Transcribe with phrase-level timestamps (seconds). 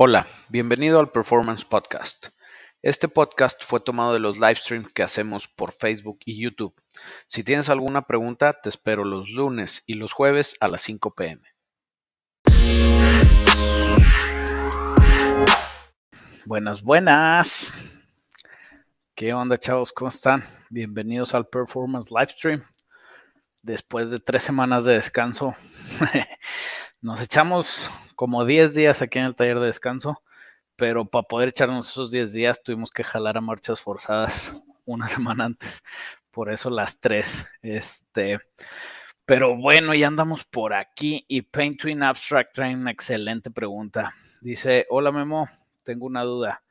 [0.00, 2.28] Hola, bienvenido al Performance Podcast.
[2.82, 6.72] Este podcast fue tomado de los live streams que hacemos por Facebook y YouTube.
[7.26, 11.42] Si tienes alguna pregunta, te espero los lunes y los jueves a las 5 pm.
[16.44, 17.72] Buenas, buenas.
[19.16, 19.92] ¿Qué onda, chavos?
[19.92, 20.44] ¿Cómo están?
[20.70, 22.62] Bienvenidos al Performance Livestream.
[23.62, 25.56] Después de tres semanas de descanso,
[27.00, 30.22] nos echamos como 10 días aquí en el taller de descanso,
[30.76, 35.44] pero para poder echarnos esos 10 días tuvimos que jalar a marchas forzadas una semana
[35.44, 35.82] antes.
[36.30, 37.46] Por eso las tres.
[37.62, 38.40] Este,
[39.24, 44.14] pero bueno, ya andamos por aquí y Paint Abstract trae una excelente pregunta.
[44.40, 45.48] Dice, hola Memo,
[45.84, 46.62] tengo una duda.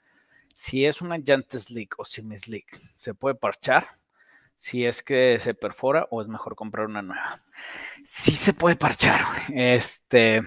[0.56, 3.86] Si es una llanta slick o semi-slick, ¿se puede parchar?
[4.58, 7.40] Si es que se perfora o es mejor comprar una nueva.
[8.04, 9.22] Sí se puede parchar.
[9.54, 10.42] Este,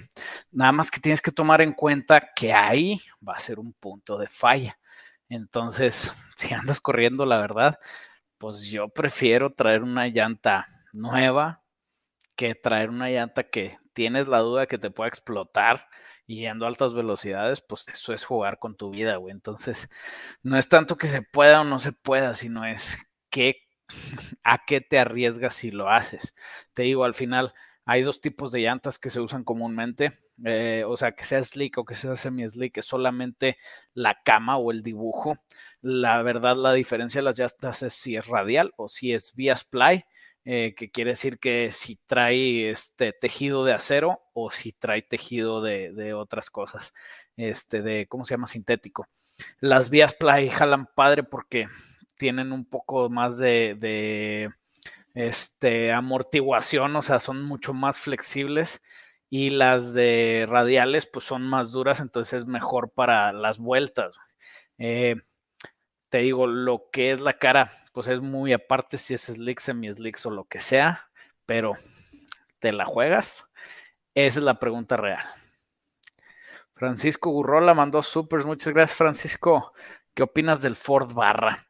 [0.50, 4.18] nada más que tienes que tomar en cuenta que ahí va a ser un punto
[4.18, 4.78] de falla.
[5.28, 7.78] Entonces, si andas corriendo, la verdad,
[8.36, 11.62] pues yo prefiero traer una llanta nueva
[12.36, 15.88] que traer una llanta que tienes la duda que te pueda explotar
[16.26, 19.32] y yendo a altas velocidades, pues eso es jugar con tu vida, güey.
[19.32, 19.88] Entonces,
[20.42, 22.98] no es tanto que se pueda o no se pueda, sino es
[23.30, 23.68] qué,
[24.44, 26.34] a qué te arriesgas si lo haces.
[26.74, 27.52] Te digo, al final
[27.84, 30.12] hay dos tipos de llantas que se usan comúnmente,
[30.44, 33.58] eh, o sea, que sea slick o que sea semi-slick, es solamente
[33.94, 35.36] la cama o el dibujo.
[35.82, 39.56] La verdad, la diferencia de las llantas es si es radial o si es vía
[39.56, 40.04] splay.
[40.46, 45.60] Eh, que quiere decir que si trae este tejido de acero o si trae tejido
[45.60, 46.94] de, otras cosas,
[47.36, 48.46] este de, ¿cómo se llama?
[48.46, 49.06] Sintético.
[49.60, 51.66] Las vías play jalan padre porque
[52.20, 54.50] tienen un poco más de,
[55.14, 58.82] este, amortiguación, o sea, son mucho más flexibles
[59.30, 64.14] y las de radiales pues son más duras, entonces es mejor para las vueltas.
[64.76, 65.16] Eh,
[66.10, 70.18] te digo, lo que es la cara pues es muy aparte si es slick, semi-slick
[70.26, 71.08] o lo que sea,
[71.46, 71.72] pero
[72.58, 73.46] ¿te la juegas?
[74.14, 75.24] Esa es la pregunta real.
[76.74, 78.44] Francisco Gurrola mandó supers.
[78.44, 79.72] Muchas gracias, Francisco.
[80.12, 81.66] ¿Qué opinas del Ford Barra?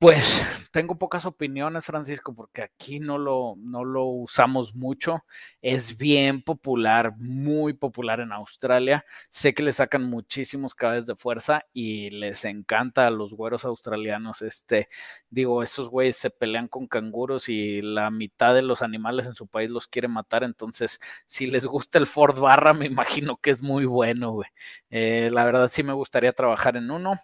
[0.00, 5.24] Pues tengo pocas opiniones, Francisco, porque aquí no lo, no lo usamos mucho.
[5.62, 9.04] Es bien popular, muy popular en Australia.
[9.30, 14.42] Sé que le sacan muchísimos caballos de fuerza y les encanta a los güeros australianos.
[14.42, 14.88] Este,
[15.30, 19.46] digo, esos güeyes se pelean con canguros y la mitad de los animales en su
[19.46, 20.42] país los quiere matar.
[20.44, 24.48] Entonces, si les gusta el Ford Barra, me imagino que es muy bueno, güey.
[24.90, 27.14] Eh, la verdad sí me gustaría trabajar en uno.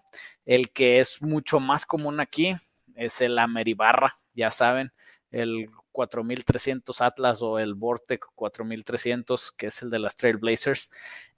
[0.50, 2.56] El que es mucho más común aquí
[2.96, 4.92] es el Ameribarra, ya saben,
[5.30, 10.90] el 4300 Atlas o el Vortec 4300, que es el de las Trailblazers.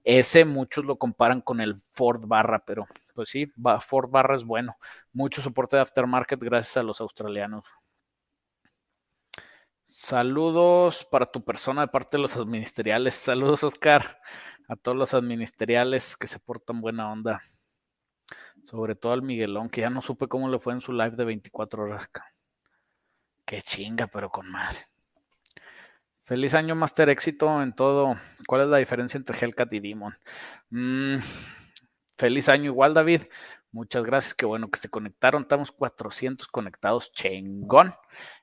[0.03, 3.53] Ese muchos lo comparan con el Ford Barra, pero pues sí,
[3.83, 4.79] Ford Barra es bueno.
[5.13, 7.67] Mucho soporte de aftermarket gracias a los australianos.
[9.85, 13.15] Saludos para tu persona de parte de los administriales.
[13.15, 14.23] Saludos, Oscar,
[14.69, 17.43] a todos los administriales que se portan buena onda.
[18.65, 21.25] Sobre todo al Miguelón, que ya no supe cómo le fue en su live de
[21.25, 22.09] 24 horas.
[23.45, 24.87] Qué chinga, pero con madre.
[26.23, 27.09] Feliz año, Master.
[27.09, 28.17] Éxito en todo.
[28.47, 30.17] ¿Cuál es la diferencia entre Hellcat y Demon?
[30.71, 31.17] Mm,
[32.17, 33.23] feliz año igual, David.
[33.73, 34.35] Muchas gracias.
[34.35, 35.43] Qué bueno que se conectaron.
[35.43, 37.11] Estamos 400 conectados.
[37.13, 37.95] Chengón.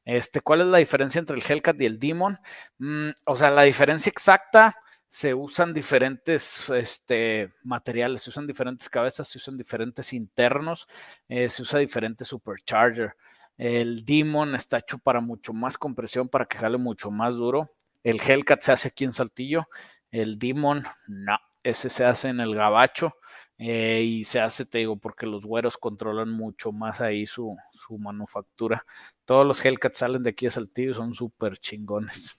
[0.03, 2.39] Este, ¿Cuál es la diferencia entre el Hellcat y el Demon?
[2.79, 4.75] Mm, o sea, la diferencia exacta
[5.09, 10.87] se usan diferentes este, materiales, se usan diferentes cabezas, se usan diferentes internos,
[11.27, 13.15] eh, se usa diferente supercharger.
[13.57, 17.71] El Demon está hecho para mucho más compresión, para que jale mucho más duro.
[18.03, 19.67] El Hellcat se hace aquí en Saltillo.
[20.11, 23.15] El Demon, no, ese se hace en el Gabacho.
[23.57, 27.97] Eh, y se hace, te digo, porque los güeros controlan mucho más ahí su, su
[27.97, 28.85] manufactura.
[29.25, 32.38] Todos los Hellcats salen de aquí a Saltillo, son súper chingones.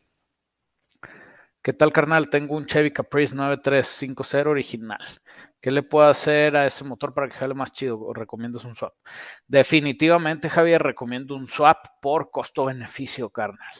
[1.62, 2.30] ¿Qué tal, carnal?
[2.30, 4.98] Tengo un Chevy Caprice 9350 original.
[5.60, 8.00] ¿Qué le puedo hacer a ese motor para que jale más chido?
[8.00, 8.94] ¿O recomiendas un swap?
[9.46, 13.74] Definitivamente, Javier, recomiendo un swap por costo-beneficio, carnal.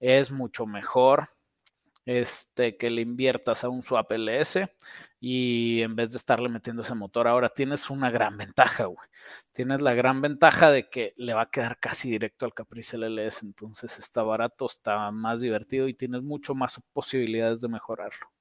[0.00, 1.28] Es mucho mejor
[2.06, 4.70] este, que le inviertas a un swap LS
[5.20, 9.08] y en vez de estarle metiendo ese motor, ahora tienes una gran ventaja, güey.
[9.52, 13.42] Tienes la gran ventaja de que le va a quedar casi directo al Caprice LLS,
[13.42, 18.39] entonces está barato, está más divertido y tienes mucho más posibilidades de mejorarlo.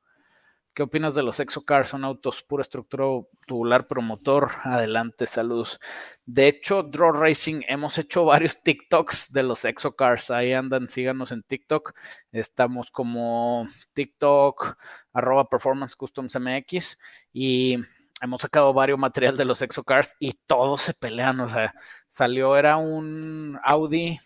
[0.79, 1.89] ¿Qué opinas de los Exocars?
[1.89, 3.03] Son autos pura estructura
[3.45, 4.49] tubular promotor.
[4.63, 5.77] Adelante, saludos.
[6.25, 10.31] De hecho, Draw Racing, hemos hecho varios TikToks de los Exocars.
[10.31, 11.91] Ahí andan, síganos en TikTok.
[12.31, 14.77] Estamos como TikTok,
[15.11, 16.97] arroba Performance Customs MX.
[17.33, 17.79] Y
[18.21, 21.41] hemos sacado varios material de los Exocars y todos se pelean.
[21.41, 21.75] O sea,
[22.07, 24.17] salió, era un Audi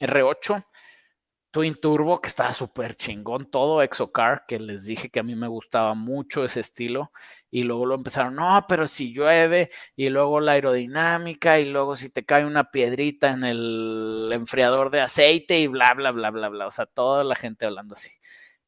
[0.00, 0.62] R8
[1.56, 5.48] Twin Turbo, que estaba súper chingón, todo Exocar, que les dije que a mí me
[5.48, 7.12] gustaba mucho ese estilo,
[7.50, 12.10] y luego lo empezaron, no, pero si llueve, y luego la aerodinámica, y luego si
[12.10, 16.66] te cae una piedrita en el enfriador de aceite, y bla, bla, bla, bla, bla,
[16.66, 18.10] o sea, toda la gente hablando así.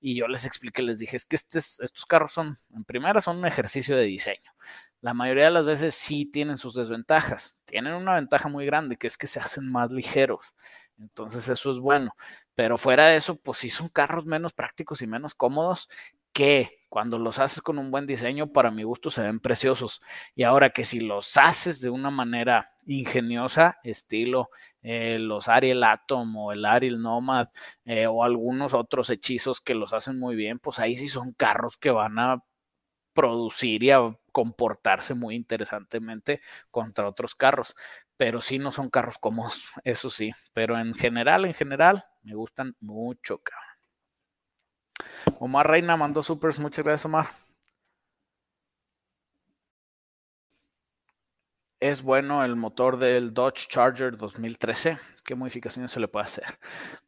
[0.00, 3.46] Y yo les expliqué, les dije, es que estos carros son, en primera, son un
[3.46, 4.50] ejercicio de diseño.
[5.02, 7.58] La mayoría de las veces sí tienen sus desventajas.
[7.66, 10.54] Tienen una ventaja muy grande, que es que se hacen más ligeros.
[10.98, 12.14] Entonces eso es bueno.
[12.58, 15.88] Pero fuera de eso, pues sí son carros menos prácticos y menos cómodos
[16.32, 20.02] que cuando los haces con un buen diseño, para mi gusto se ven preciosos.
[20.34, 24.50] Y ahora que si los haces de una manera ingeniosa, estilo
[24.82, 27.46] eh, los Ariel Atom o el Ariel Nomad
[27.84, 31.76] eh, o algunos otros hechizos que los hacen muy bien, pues ahí sí son carros
[31.76, 32.42] que van a
[33.18, 37.74] producir y a comportarse muy interesantemente contra otros carros,
[38.16, 42.76] pero sí no son carros cómodos, eso sí, pero en general, en general, me gustan
[42.78, 43.42] mucho,
[45.40, 47.26] Omar Reina mandó supers, muchas gracias Omar.
[51.80, 54.98] Es bueno el motor del Dodge Charger 2013.
[55.24, 56.58] ¿Qué modificaciones se le puede hacer?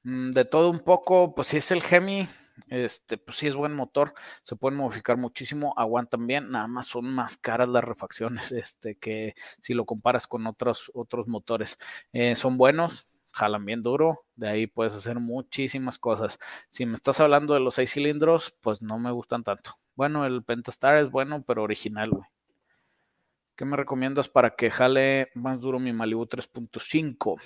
[0.02, 2.28] Mm, de todo un poco, pues si es el Hemi,
[2.68, 4.14] este, pues sí es buen motor,
[4.44, 9.34] se pueden modificar muchísimo, aguantan bien, nada más son más caras las refacciones, este, que
[9.62, 11.78] si lo comparas con otros, otros motores.
[12.12, 16.38] Eh, son buenos, jalan bien duro, de ahí puedes hacer muchísimas cosas.
[16.68, 19.78] Si me estás hablando de los seis cilindros, pues no me gustan tanto.
[19.94, 22.39] Bueno, el Pentastar es bueno, pero original, güey.
[23.60, 27.38] ¿Qué me recomiendas para que jale más duro mi Malibu 3.5?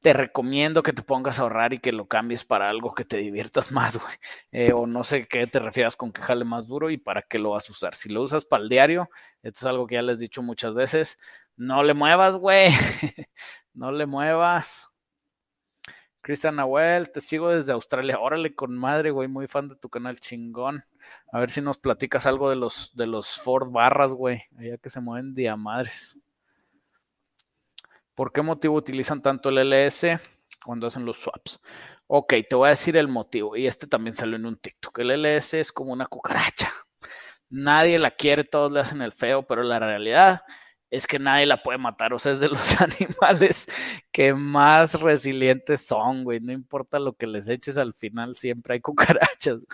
[0.00, 3.18] Te recomiendo que te pongas a ahorrar y que lo cambies para algo que te
[3.18, 4.14] diviertas más, güey.
[4.50, 7.38] Eh, o no sé qué te refieras con que jale más duro y para qué
[7.38, 7.94] lo vas a usar.
[7.94, 9.10] Si lo usas para el diario,
[9.42, 11.18] esto es algo que ya les he dicho muchas veces,
[11.54, 12.70] no le muevas, güey.
[13.74, 14.90] no le muevas.
[16.22, 18.20] Cristian Nahuel, te sigo desde Australia.
[18.20, 20.82] Órale, con madre, güey, muy fan de tu canal chingón.
[21.32, 24.90] A ver si nos platicas algo de los, de los Ford barras, güey, allá que
[24.90, 26.18] se mueven diamadres.
[28.14, 30.20] ¿Por qué motivo utilizan tanto el LS
[30.64, 31.60] cuando hacen los swaps?
[32.06, 34.98] Ok, te voy a decir el motivo, y este también salió en un TikTok.
[34.98, 36.70] El LS es como una cucaracha.
[37.48, 40.42] Nadie la quiere, todos le hacen el feo, pero la realidad
[40.92, 42.12] es que nadie la puede matar.
[42.12, 43.66] O sea, es de los animales
[44.12, 46.38] que más resilientes son, güey.
[46.38, 49.66] No importa lo que les eches, al final siempre hay cucarachas.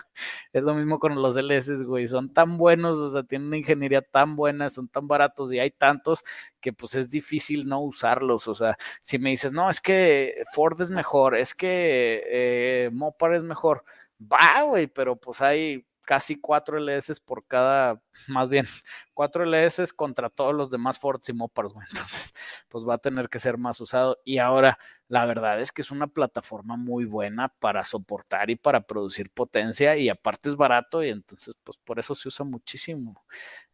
[0.53, 2.07] Es lo mismo con los LS, güey.
[2.07, 5.71] Son tan buenos, o sea, tienen una ingeniería tan buena, son tan baratos y hay
[5.71, 6.23] tantos
[6.61, 8.47] que pues es difícil no usarlos.
[8.47, 13.33] O sea, si me dices, no, es que Ford es mejor, es que eh, Mopar
[13.35, 13.83] es mejor.
[14.21, 18.65] Va, güey, pero pues hay casi cuatro LS por cada, más bien,
[19.13, 22.33] cuatro LS contra todos los demás Fords y Mopars, Entonces,
[22.67, 24.17] pues va a tener que ser más usado.
[24.25, 28.87] Y ahora, la verdad es que es una plataforma muy buena para soportar y para
[28.87, 33.23] producir potencia y aparte es barato y entonces, pues por eso se usa muchísimo.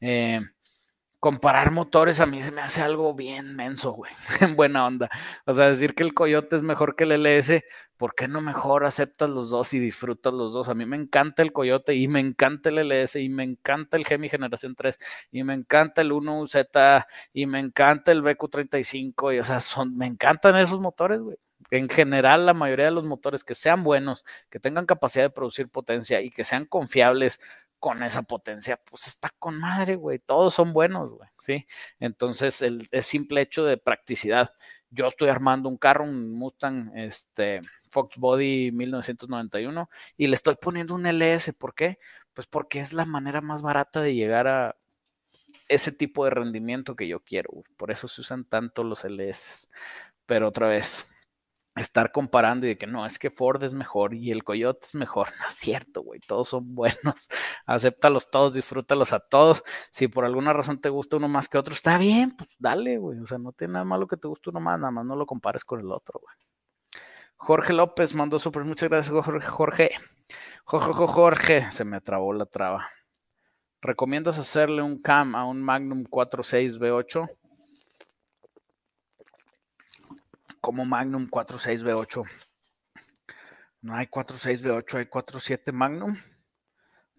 [0.02, 0.42] Eh,
[1.26, 4.12] comparar motores a mí se me hace algo bien menso, güey,
[4.42, 5.10] en buena onda.
[5.48, 7.64] O sea, decir que el Coyote es mejor que el LS,
[7.98, 10.70] ¿por qué no mejor aceptas los dos y disfrutas los dos?
[10.70, 14.06] A mí me encanta el Coyote y me encanta el LS y me encanta el
[14.06, 15.00] Gemi Generación 3
[15.32, 20.06] y me encanta el 1Z y me encanta el BQ35 y o sea, son, me
[20.06, 21.38] encantan esos motores, güey.
[21.72, 25.70] En general, la mayoría de los motores que sean buenos, que tengan capacidad de producir
[25.70, 27.40] potencia y que sean confiables,
[27.86, 30.18] con esa potencia, pues está con madre, güey.
[30.18, 31.68] Todos son buenos, güey, ¿sí?
[32.00, 34.56] Entonces, el, simple hecho de practicidad.
[34.90, 37.62] Yo estoy armando un carro, un Mustang, este,
[37.92, 39.88] Fox Body 1991,
[40.18, 41.54] y le estoy poniendo un LS.
[41.54, 42.00] ¿Por qué?
[42.34, 44.76] Pues porque es la manera más barata de llegar a
[45.68, 47.52] ese tipo de rendimiento que yo quiero.
[47.78, 49.70] Por eso se usan tanto los LS.
[50.26, 51.08] Pero otra vez,
[51.76, 54.96] estar comparando y de que no, es que Ford es mejor y el Coyote es
[54.96, 55.28] mejor.
[55.40, 57.30] No es cierto, güey, todos son buenos.
[57.66, 59.64] Acéptalos todos, disfrútalos a todos.
[59.92, 63.20] Si por alguna razón te gusta uno más que otro, está bien, pues dale, güey.
[63.20, 65.26] O sea, no tiene nada malo que te guste uno más, nada más no lo
[65.26, 66.36] compares con el otro, güey.
[67.38, 69.46] Jorge López mandó super, muchas gracias, Jorge.
[69.46, 69.90] Jorge,
[70.64, 72.90] Jorge, Jorge, se me trabó la traba.
[73.82, 77.30] ¿Recomiendas hacerle un cam a un Magnum 46 V8?
[80.66, 82.28] Como Magnum 46V8.
[83.82, 86.18] No hay 46V8, hay 47 Magnum.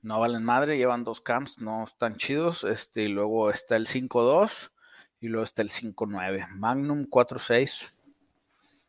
[0.03, 2.65] no valen madre, llevan dos camps, no están chidos.
[2.65, 4.73] Este, y luego está el 5.2
[5.21, 6.49] y luego está el 5.9.
[6.57, 7.93] Magnum 4.6.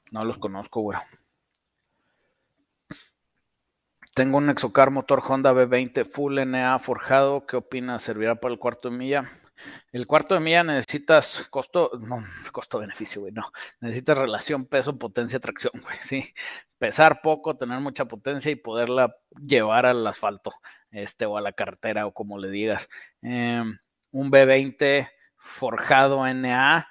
[0.10, 0.98] No los conozco, güey.
[4.16, 7.46] Tengo un Exocar motor Honda B20 Full NA forjado.
[7.46, 8.02] ¿Qué opinas?
[8.02, 9.30] ¿Servirá para el cuarto de milla?
[9.92, 13.52] El cuarto de milla necesitas costo, no, costo-beneficio, güey, no.
[13.80, 16.34] Necesitas relación peso, potencia, tracción, güey, sí.
[16.78, 20.52] Pesar poco, tener mucha potencia y poderla llevar al asfalto,
[20.92, 22.90] este, o a la carretera, o como le digas.
[23.22, 23.78] Em,
[24.12, 26.88] un B20 forjado NA,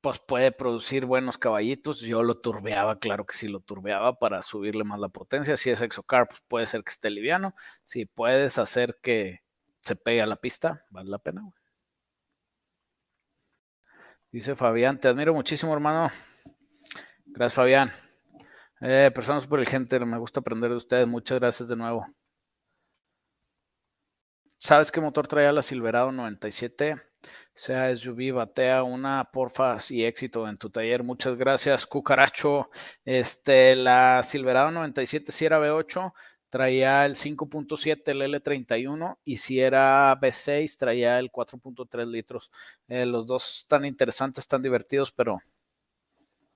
[0.00, 2.00] pues puede producir buenos caballitos.
[2.00, 5.56] Yo lo turbeaba, claro que sí lo turbeaba para subirle más la potencia.
[5.56, 7.54] Si es Exocar, pues puede ser que esté liviano.
[7.84, 9.40] Si puedes hacer que
[9.80, 11.61] se pegue a la pista, vale la pena, güey.
[14.32, 16.10] Dice Fabián, te admiro muchísimo, hermano.
[17.26, 17.92] Gracias, Fabián.
[18.80, 19.10] Eh,
[19.46, 21.06] por el gente, me gusta aprender de ustedes.
[21.06, 22.06] Muchas gracias de nuevo.
[24.56, 26.96] ¿Sabes qué motor traía la Silverado 97?
[27.52, 31.02] Sea SUV, batea una, porfa, y éxito en tu taller.
[31.02, 32.70] Muchas gracias, Cucaracho.
[33.04, 36.10] Este, la Silverado 97 si era V8,
[36.52, 42.52] traía el 5.7, el L31, y si era B6, traía el 4.3 litros.
[42.88, 45.40] Eh, los dos están interesantes, están divertidos, pero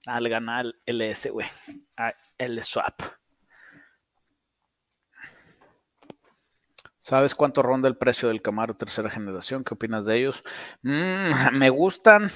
[0.05, 1.47] al ganar el LS, güey,
[2.37, 3.01] el swap.
[7.01, 9.65] ¿Sabes cuánto ronda el precio del Camaro tercera generación?
[9.65, 10.45] ¿Qué opinas de ellos?
[10.83, 12.31] Mm, me gustan,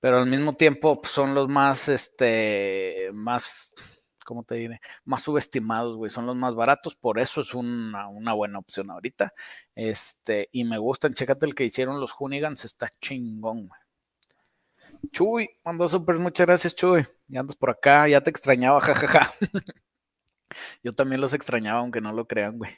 [0.00, 3.72] pero al mismo tiempo pues, son los más, este, más
[4.28, 4.80] ¿cómo te diré?
[5.06, 9.32] Más subestimados, güey, son los más baratos, por eso es una, buena opción ahorita.
[9.74, 13.80] Este, y me gustan, chécate el que hicieron los Hunigans, está chingón, güey.
[15.12, 17.06] Chuy, mandó super, muchas gracias, Chuy.
[17.26, 19.32] Ya andas por acá, ya te extrañaba, jajaja.
[20.82, 22.72] Yo también los extrañaba, aunque no lo crean, güey.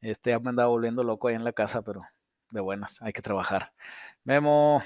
[0.00, 2.02] Este ya me andaba volviendo loco ahí en la casa, pero
[2.50, 3.72] de buenas, hay que trabajar.
[4.24, 4.82] Memo,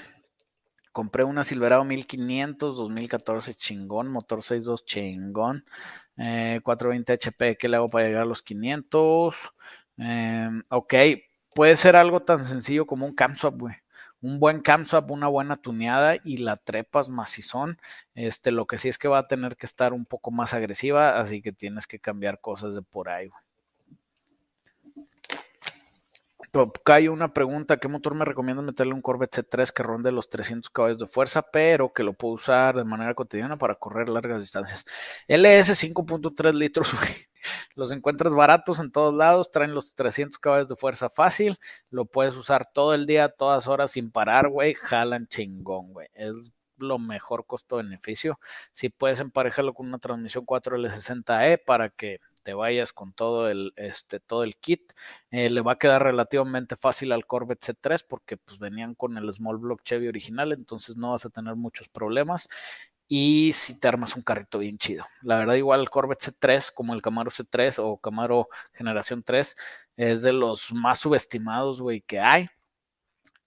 [0.95, 5.65] Compré una Silverado 1500 2014 chingón, motor 6.2 chingón,
[6.15, 9.35] 420 eh, HP, ¿qué le hago para llegar a los 500?
[9.97, 10.93] Em, ok,
[11.53, 13.75] puede ser algo tan sencillo como un camswap, güey.
[14.21, 17.77] Un buen camswap, una buena tuneada y la trepas macizón.
[18.13, 21.19] Este, lo que sí es que va a tener que estar un poco más agresiva,
[21.19, 23.44] así que tienes que cambiar cosas de por ahí, güey.
[26.85, 30.69] Hay una pregunta, ¿qué motor me recomienda meterle un Corvette C3 que ronde los 300
[30.69, 34.85] caballos de fuerza, pero que lo puedo usar de manera cotidiana para correr largas distancias?
[35.27, 36.91] LS 5.3 litros,
[37.75, 41.59] Los encuentras baratos en todos lados, traen los 300 caballos de fuerza fácil,
[41.89, 46.07] lo puedes usar todo el día, todas horas sin parar, güey, jalan chingón, güey.
[46.13, 48.39] Es lo mejor costo-beneficio.
[48.71, 54.19] Si puedes emparejarlo con una transmisión 4L60E para que te vayas con todo el, este,
[54.19, 54.93] todo el kit.
[55.31, 59.33] Eh, le va a quedar relativamente fácil al Corvette C3 porque pues venían con el
[59.33, 62.47] Small Block Chevy original, entonces no vas a tener muchos problemas.
[63.07, 65.05] Y si te armas un carrito bien chido.
[65.23, 69.55] La verdad, igual el Corvette C3, como el Camaro C3 o Camaro Generación 3,
[69.97, 72.47] es de los más subestimados, güey, que hay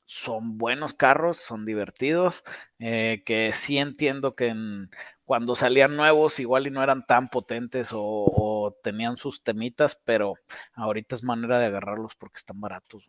[0.09, 2.43] son buenos carros, son divertidos,
[2.79, 4.55] eh, que sí entiendo que
[5.27, 10.37] cuando salían nuevos igual y no eran tan potentes o, tenían sus temitas, pero
[10.73, 13.05] ahorita es manera de agarrarlos porque están baratos.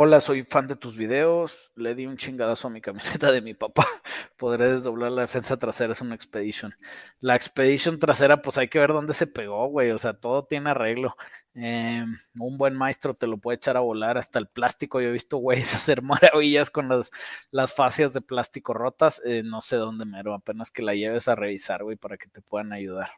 [0.00, 1.72] Hola, soy fan de tus videos.
[1.74, 3.84] Le di un chingadazo a mi camiseta de mi papá.
[4.36, 6.72] Podré desdoblar la defensa trasera, es una Expedition.
[7.18, 9.90] La Expedition trasera, pues hay que ver dónde se pegó, güey.
[9.90, 11.16] O sea, todo tiene arreglo.
[11.54, 15.00] Em, un buen maestro te lo puede echar a volar hasta el plástico.
[15.00, 17.10] Yo he visto güeyes hacer maravillas con las,
[17.50, 19.20] las fascias de plástico rotas.
[19.24, 22.40] Eh, no sé dónde mero, apenas que la lleves a revisar, güey, para que te
[22.40, 23.10] puedan ayudar.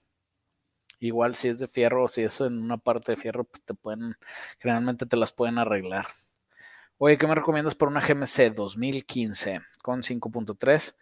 [0.99, 3.75] Igual si es de fierro o si es en una parte de fierro, pues te
[3.75, 4.17] pueden,
[4.59, 6.07] generalmente te las pueden arreglar.
[7.03, 10.97] Oye, ¿qué me recomiendas para una GMC 2015 con 5.3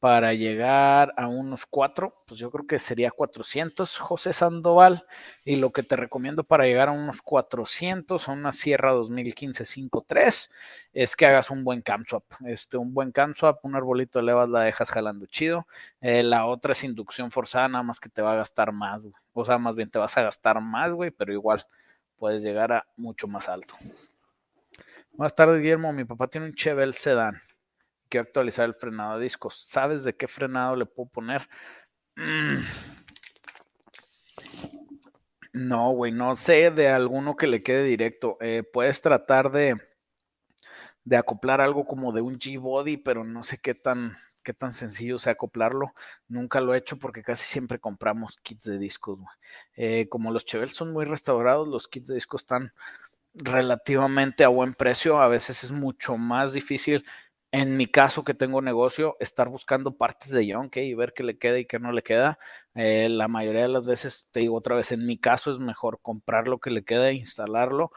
[0.00, 2.24] para llegar a unos 4?
[2.26, 5.04] Pues yo creo que sería 400, José Sandoval.
[5.44, 10.50] Y lo que te recomiendo para llegar a unos 400 a una Sierra 2015 5.3
[10.94, 12.24] es que hagas un buen cam swap.
[12.46, 15.66] Este, un buen cam swap, un arbolito de levas la dejas jalando chido.
[16.00, 19.04] Eh, la otra es inducción forzada, nada más que te va a gastar más.
[19.34, 21.66] O sea, más bien te vas a gastar más, güey, pero igual
[22.16, 23.74] puedes llegar a mucho más alto.
[25.14, 25.92] Buenas tardes, Guillermo.
[25.92, 27.42] Mi papá tiene un Chevelle Sedan.
[28.08, 29.62] Quiero actualizar el frenado de discos.
[29.68, 31.46] ¿Sabes de qué frenado le puedo poner?
[32.16, 32.64] Mm.
[35.52, 38.38] No, güey, no sé de alguno que le quede directo.
[38.40, 39.76] Eh, puedes tratar de,
[41.04, 45.18] de acoplar algo como de un G-Body, pero no sé qué tan, qué tan sencillo
[45.18, 45.92] sea acoplarlo.
[46.26, 49.18] Nunca lo he hecho porque casi siempre compramos kits de discos.
[49.76, 52.72] Eh, como los Chevels son muy restaurados, los kits de discos están
[53.34, 55.20] relativamente a buen precio.
[55.20, 57.04] A veces es mucho más difícil,
[57.52, 61.38] en mi caso que tengo negocio, estar buscando partes de Yonke y ver qué le
[61.38, 62.38] queda y qué no le queda.
[62.74, 66.00] Eh, la mayoría de las veces, te digo otra vez, en mi caso es mejor
[66.02, 67.90] comprar lo que le queda e instalarlo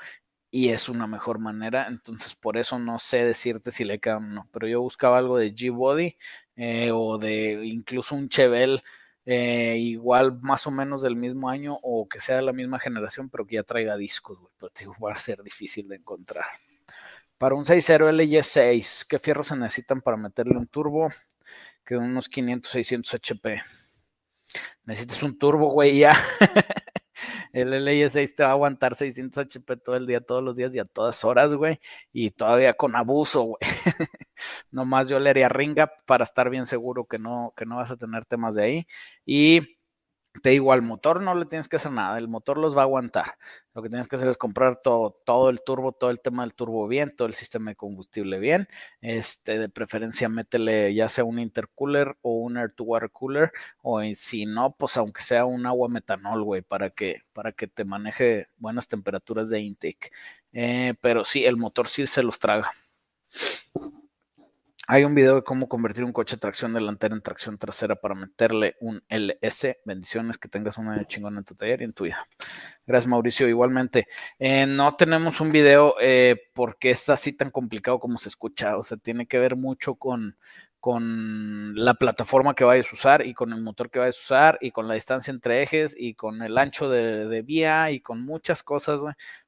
[0.52, 1.88] y es una mejor manera.
[1.88, 4.50] Entonces, por eso no sé decirte si le queda o no.
[4.54, 6.18] Pero yo buscaba algo de G-Body
[6.56, 8.82] eh, o de incluso un Chevel
[9.26, 13.30] eh, igual más o menos del mismo año o que sea de la misma generación,
[13.30, 14.72] pero que ya traiga discos, güey.
[14.80, 16.46] Digo, va a ser difícil de encontrar.
[17.38, 21.10] Para un 6.0 LY6, ¿qué fierros se necesitan para meterle un turbo?
[21.84, 23.62] Que unos 500, 600 HP.
[24.86, 26.16] Necesitas un turbo, güey, ya.
[27.56, 30.80] El LY6 te va a aguantar 600 HP todo el día, todos los días y
[30.80, 31.80] a todas horas, güey.
[32.12, 33.60] Y todavía con abuso, güey.
[34.72, 37.98] Nomás yo le haría ringa para estar bien seguro que no, que no vas a
[37.98, 38.88] tener temas de ahí.
[39.26, 39.75] Y
[40.42, 42.84] te digo, al motor no le tienes que hacer nada, el motor los va a
[42.84, 43.38] aguantar.
[43.74, 46.54] Lo que tienes que hacer es comprar todo, todo el turbo, todo el tema del
[46.54, 48.68] turbo bien, todo el sistema de combustible bien.
[49.02, 53.52] Este, de preferencia, métele ya sea un intercooler o un air to water cooler,
[53.82, 57.86] o si no, pues aunque sea un agua metanol, güey, para que, para que te
[57.86, 60.12] maneje buenas temperaturas de intake.
[60.54, 62.72] Eh, pero sí, el motor sí se los traga.
[64.88, 68.14] Hay un video de cómo convertir un coche de tracción delantera en tracción trasera para
[68.14, 69.80] meterle un LS.
[69.84, 72.28] Bendiciones, que tengas un año chingón en tu taller y en tu vida.
[72.86, 73.48] Gracias, Mauricio.
[73.48, 78.78] Igualmente, eh, no tenemos un video eh, porque es así tan complicado como se escucha.
[78.78, 80.38] O sea, tiene que ver mucho con,
[80.80, 84.58] con la plataforma que vayas a usar y con el motor que vayas a usar
[84.62, 88.24] y con la distancia entre ejes y con el ancho de, de vía y con
[88.24, 89.02] muchas cosas,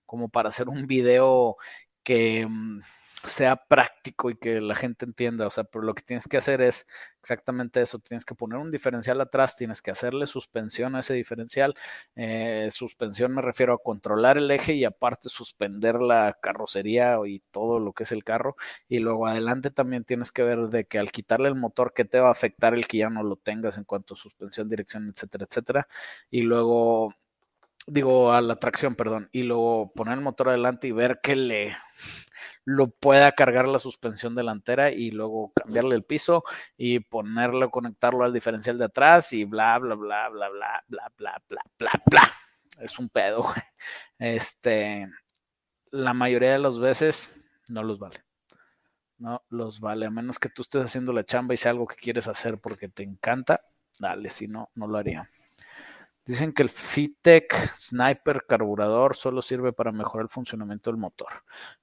[0.03, 1.57] como para hacer un video
[2.01, 2.79] que mm,
[3.27, 5.47] sea práctico y que la gente entienda.
[5.47, 6.87] O sea, pero lo que tienes que hacer es
[7.21, 7.99] exactamente eso.
[7.99, 11.75] Tienes que poner un diferencial atrás, tienes que hacerle suspensión a ese diferencial.
[12.15, 17.79] Eh, suspensión me refiero a controlar el eje y aparte suspender la carrocería y todo
[17.79, 18.55] lo que es el carro.
[18.87, 22.19] Y luego adelante también tienes que ver de que al quitarle el motor, ¿qué te
[22.19, 25.45] va a afectar el que ya no lo tengas en cuanto a suspensión, dirección, etcétera,
[25.49, 25.87] etcétera.
[26.29, 27.13] Y luego
[27.87, 31.77] digo, a la tracción, perdón, y luego poner el motor adelante y ver que le
[32.65, 36.43] lo pueda cargar la suspensión delantera y luego cambiarle el piso
[36.77, 41.41] y ponerlo, conectarlo al diferencial de atrás y bla, bla, bla, bla, bla, bla, bla,
[41.47, 42.33] bla, bla, bla.
[42.79, 43.45] Es un pedo.
[44.19, 45.07] Este,
[45.91, 47.31] la mayoría de las veces
[47.69, 48.23] no los vale.
[49.19, 51.95] No los vale, a menos que tú estés haciendo la chamba y sea algo que
[51.95, 53.61] quieres hacer porque te encanta,
[53.99, 55.29] dale, si no, no lo haría.
[56.27, 61.29] Dicen que el Fitec Sniper carburador solo sirve para mejorar el funcionamiento del motor.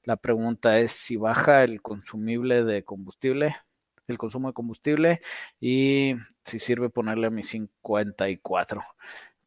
[0.03, 3.57] La pregunta es si baja el consumible de combustible,
[4.07, 5.23] el consumo de combustible
[5.61, 8.83] y si sirve ponerle a mi 54.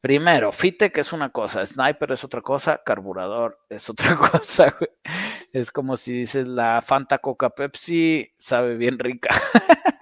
[0.01, 4.73] Primero, Fitec es una cosa, Sniper es otra cosa, carburador es otra cosa.
[5.53, 9.29] Es como si dices la Fanta Coca Pepsi sabe bien rica.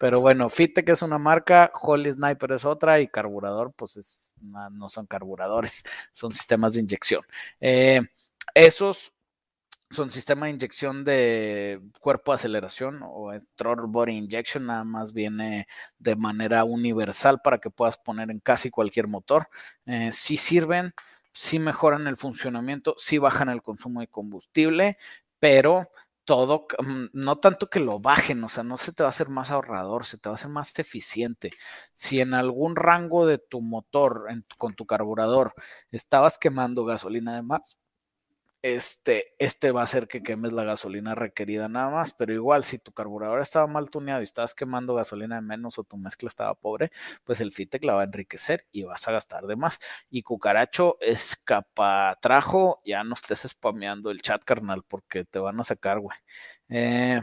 [0.00, 4.88] Pero bueno, Fitec es una marca, Holy Sniper es otra y carburador, pues es, no,
[4.88, 5.82] son carburadores,
[6.14, 7.22] son sistemas de inyección.
[7.60, 8.00] Eh,
[8.54, 9.12] esos
[9.90, 15.68] son sistemas de inyección de cuerpo de aceleración o throttle body injection, nada más viene
[15.98, 19.50] de manera universal para que puedas poner en casi cualquier motor.
[19.84, 20.94] Eh, sí sirven,
[21.34, 24.96] sí mejoran el funcionamiento, sí bajan el consumo de combustible,
[25.38, 25.90] pero
[26.24, 29.28] todo, mm, no tanto que lo bajen, o sea, no se te va a hacer
[29.28, 31.50] más ahorrador, se te va a hacer más eficiente.
[31.94, 34.26] Si en algún rango de tu motor,
[34.58, 35.54] con tu carburador,
[35.90, 37.78] estabas quemando gasolina de más,
[38.62, 42.78] este, este va a hacer que quemes la gasolina requerida nada más, pero igual si
[42.78, 46.54] tu carburador estaba mal tuneado y estabas quemando gasolina de menos o tu mezcla estaba
[46.54, 46.90] pobre,
[47.24, 49.78] pues el Fitec la va a enriquecer y vas a gastar de más.
[50.10, 56.00] Y cucaracho, escapatrajo, ya no estés spameando el chat, carnal, porque te van a sacar,
[56.00, 56.16] güey.
[56.68, 57.20] Eh,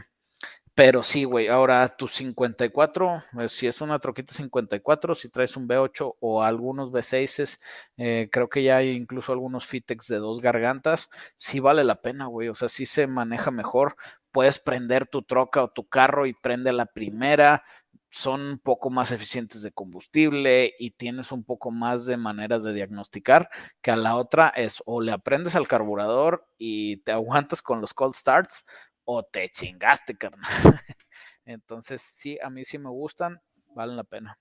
[0.77, 5.67] pero sí, güey, ahora tu 54, eh, si es una troquita 54, si traes un
[5.67, 7.59] B8 o algunos B6,
[7.97, 12.27] eh, creo que ya hay incluso algunos Fitex de dos gargantas, sí vale la pena,
[12.27, 13.95] güey, o sea, sí se maneja mejor,
[14.31, 17.63] puedes prender tu troca o tu carro y prende la primera,
[18.09, 22.73] son un poco más eficientes de combustible y tienes un poco más de maneras de
[22.73, 23.49] diagnosticar
[23.81, 27.93] que a la otra es o le aprendes al carburador y te aguantas con los
[27.93, 28.65] cold starts
[29.07, 30.43] o te chingaste, carnal.
[31.45, 33.41] Entonces, sí, a mí sí me gustan,
[33.73, 34.37] valen la pena.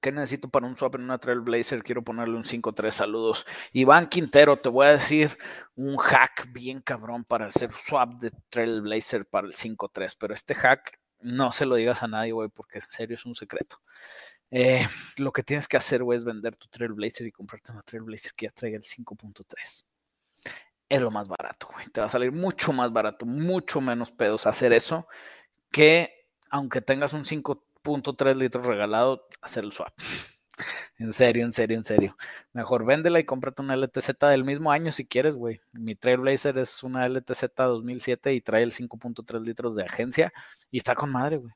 [0.00, 1.82] ¿Qué necesito para un swap en una Trailblazer?
[1.84, 3.46] Quiero ponerle un 5-3 saludos.
[3.72, 5.38] Iván Quintero, te voy a decir
[5.76, 10.98] un hack bien cabrón para hacer swap de Trailblazer para el 5-3, pero este hack
[11.20, 13.80] no se lo digas a nadie, güey, porque en serio es un secreto.
[14.50, 18.32] Eh, lo que tienes que hacer, güey, es vender tu Trailblazer y comprarte una Trailblazer
[18.32, 19.84] que ya traiga el 5.3.
[20.88, 21.86] Es lo más barato, güey.
[21.86, 25.06] Te va a salir mucho más barato, mucho menos pedos hacer eso
[25.72, 29.92] que aunque tengas un 5.3 litros regalado, hacer el swap.
[30.96, 32.16] En serio, en serio, en serio.
[32.52, 35.60] Mejor véndela y cómprate una LTZ del mismo año si quieres, güey.
[35.72, 40.32] Mi Trailblazer es una LTZ 2007 y trae el 5.3 litros de agencia
[40.70, 41.52] y está con madre, güey.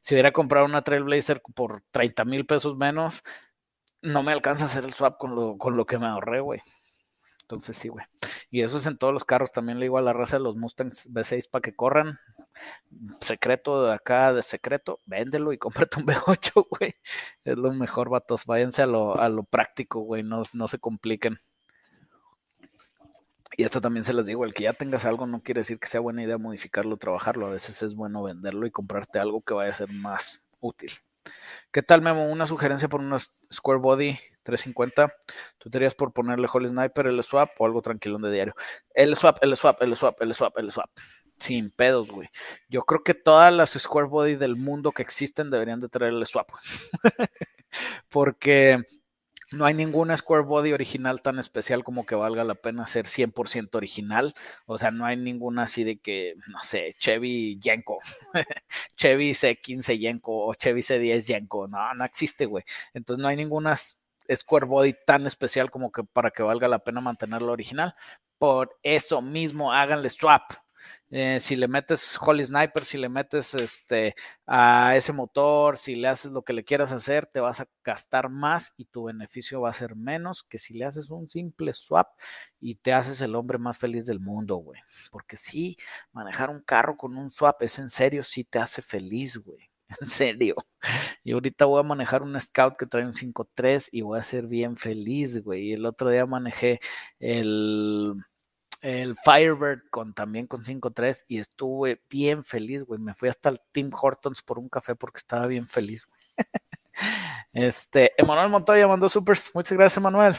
[0.00, 3.22] Si hubiera comprado una Trailblazer por 30 mil pesos menos,
[4.00, 6.62] no me alcanza a hacer el swap con lo, con lo que me ahorré, güey.
[7.48, 8.04] Entonces sí, güey.
[8.50, 9.52] Y eso es en todos los carros.
[9.52, 12.18] También le digo a la raza de los Mustangs V6 para que corran.
[13.20, 16.94] Secreto de acá, de secreto, véndelo y cómprate un V8, güey.
[17.44, 18.44] Es lo mejor, vatos.
[18.44, 20.22] Váyanse a lo, a lo práctico, güey.
[20.22, 21.40] No, no se compliquen.
[23.56, 25.88] Y esto también se les digo, el que ya tengas algo no quiere decir que
[25.88, 27.46] sea buena idea modificarlo, trabajarlo.
[27.46, 30.92] A veces es bueno venderlo y comprarte algo que vaya a ser más útil.
[31.70, 32.30] ¿Qué tal, Memo?
[32.30, 35.12] Una sugerencia por una Square Body 350.
[35.58, 38.54] ¿Tú te por ponerle Holy Sniper, el swap o algo tranquilón de diario?
[38.94, 40.90] El swap, el swap, el swap, el swap, el swap.
[41.38, 42.28] Sin pedos, güey.
[42.68, 46.26] Yo creo que todas las Square Body del mundo que existen deberían de traer el
[46.26, 46.48] swap.
[48.08, 48.78] Porque
[49.52, 53.74] no hay ninguna Square Body original tan especial como que valga la pena ser 100%
[53.76, 54.34] original.
[54.66, 57.98] O sea, no hay ninguna así de que, no sé, Chevy Yenko,
[58.96, 61.68] Chevy C15 Yenko o Chevy C10 Yenko.
[61.68, 62.64] No, no existe, güey.
[62.92, 67.00] Entonces no hay ninguna Square Body tan especial como que para que valga la pena
[67.00, 67.94] mantenerlo original.
[68.38, 70.42] Por eso mismo, háganle swap.
[71.10, 74.14] Eh, si le metes Holy Sniper, si le metes este,
[74.46, 78.28] a ese motor, si le haces lo que le quieras hacer, te vas a gastar
[78.28, 82.08] más y tu beneficio va a ser menos que si le haces un simple swap
[82.60, 84.80] y te haces el hombre más feliz del mundo, güey.
[85.10, 85.76] Porque si
[86.12, 89.70] manejar un carro con un swap es en serio, sí te hace feliz, güey.
[90.02, 90.54] En serio.
[91.24, 94.46] Y ahorita voy a manejar un Scout que trae un 5.3 y voy a ser
[94.46, 95.68] bien feliz, güey.
[95.70, 96.80] Y el otro día manejé
[97.18, 98.14] el
[98.80, 103.00] el Firebird con también con 5-3 y estuve bien feliz, güey.
[103.00, 106.06] Me fui hasta el Tim Hortons por un café porque estaba bien feliz.
[107.52, 109.52] Este, Emanuel Montoya mandó supers.
[109.54, 110.34] Muchas gracias, Emanuel.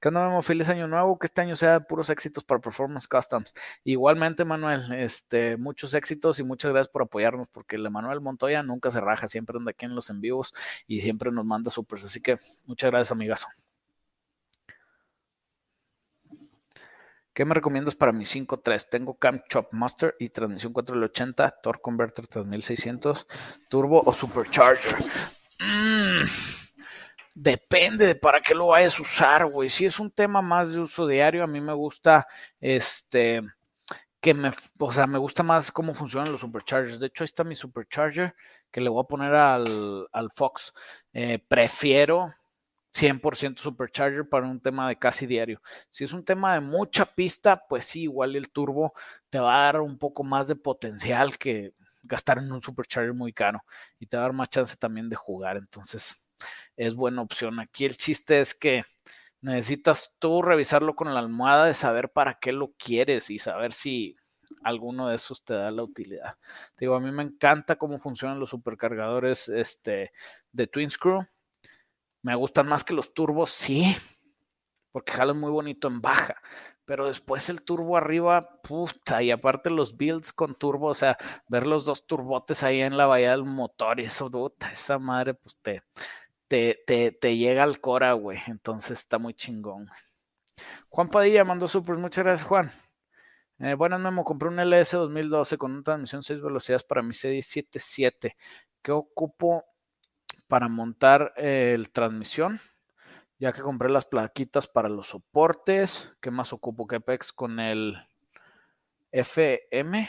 [0.00, 1.18] Que onda, Feliz año nuevo.
[1.18, 3.54] Que este año sea puros éxitos para Performance Customs.
[3.84, 8.90] Igualmente, Manuel, este, muchos éxitos y muchas gracias por apoyarnos, porque el Emanuel Montoya nunca
[8.90, 10.54] se raja, siempre anda aquí en los en vivos
[10.86, 12.04] y siempre nos manda supers.
[12.04, 13.48] Así que muchas gracias, amigazo.
[17.36, 18.88] ¿Qué me recomiendas para mi 5.3?
[18.88, 23.26] Tengo Cam Chop Master y transmisión 480, Torque Converter 3600,
[23.68, 24.96] Turbo o Supercharger.
[25.60, 26.24] Mm,
[27.34, 29.68] depende de para qué lo vayas a usar, güey.
[29.68, 32.26] Si es un tema más de uso diario, a mí me gusta
[32.58, 33.42] este
[34.18, 36.98] que me, o sea, me gusta más cómo funcionan los superchargers.
[36.98, 38.34] De hecho, ahí está mi supercharger
[38.70, 40.72] que le voy a poner al, Fox.
[41.12, 42.34] Eh, prefiero
[42.96, 45.60] 100% supercharger para un tema de casi diario.
[45.90, 48.94] Si es un tema de mucha pista, pues sí, igual el turbo
[49.28, 53.32] te va a dar un poco más de potencial que gastar en un supercharger muy
[53.32, 53.62] caro
[53.98, 55.56] y te va a dar más chance también de jugar.
[55.56, 56.16] Entonces,
[56.76, 57.60] es buena opción.
[57.60, 58.84] Aquí el chiste es que
[59.40, 64.16] necesitas tú revisarlo con la almohada de saber para qué lo quieres y saber si
[64.62, 66.38] alguno de esos te da la utilidad.
[66.78, 70.12] digo, a mí me encanta cómo funcionan los supercargadores este,
[70.52, 71.26] de Twin Screw
[72.22, 73.96] me gustan más que los turbos, sí,
[74.92, 76.36] porque jalan muy bonito en baja.
[76.84, 81.66] Pero después el turbo arriba, puta, y aparte los builds con turbo, o sea, ver
[81.66, 85.56] los dos turbotes ahí en la bahía del motor y eso, puta, esa madre, pues
[85.62, 85.82] te,
[86.48, 88.38] te, te, llega al cora, güey.
[88.46, 89.88] Entonces está muy chingón.
[90.88, 92.72] Juan Padilla mandó super, muchas gracias, Juan.
[93.58, 98.36] Eh, buenas, Memo, compré un LS 2012 con una transmisión 6 velocidades para mi C177.
[98.82, 99.64] ¿Qué ocupo
[100.48, 102.60] para montar el transmisión,
[103.38, 106.16] ya que compré las plaquitas para los soportes.
[106.20, 106.86] ¿Qué más ocupo?
[106.92, 107.96] Apex con el
[109.12, 110.08] FM,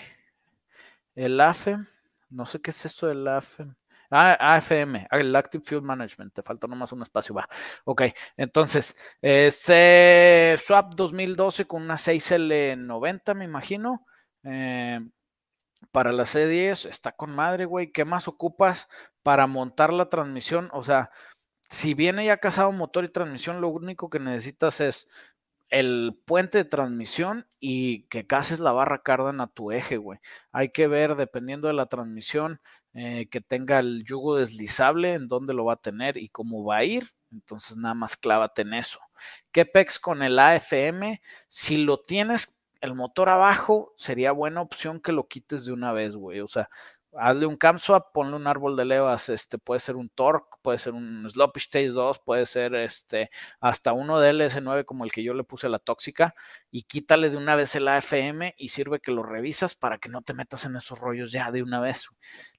[1.15, 1.85] el AFM,
[2.29, 3.75] no sé qué es esto del AFM.
[4.09, 7.47] Ah, AFM, el Active Fuel Management, te falta nomás un espacio, va.
[7.83, 8.03] Ok,
[8.37, 14.05] entonces, ese Swap 2012 con una 6L90, me imagino.
[14.43, 15.01] Eh,
[15.91, 17.91] para la C10 está con madre, güey.
[17.91, 18.87] ¿Qué más ocupas
[19.27, 20.69] para montar la transmisión?
[20.71, 21.11] O sea,
[21.69, 25.09] si viene ya casado motor y transmisión, lo único que necesitas es
[25.67, 30.21] el puente de transmisión y que cases la barra cardan a tu eje, güey.
[30.53, 32.61] Hay que ver, dependiendo de la transmisión,
[32.93, 36.77] eh, que tenga el yugo deslizable, en dónde lo va a tener y cómo va
[36.77, 37.11] a ir.
[37.29, 39.01] Entonces nada más clávate en eso.
[39.51, 41.21] ¿Qué pex con el AFM?
[41.49, 46.15] Si lo tienes el motor abajo, sería buena opción que lo quites de una vez,
[46.15, 46.39] güey.
[46.39, 46.69] O sea,
[47.13, 50.77] hazle un cam swap, ponle un árbol de levas, este puede ser un torque, puede
[50.77, 55.23] ser un sloppy stage 2, puede ser este hasta uno de LS9 como el que
[55.23, 56.35] yo le puse la tóxica
[56.71, 60.21] y quítale de una vez el AFM y sirve que lo revisas para que no
[60.21, 62.09] te metas en esos rollos ya de una vez.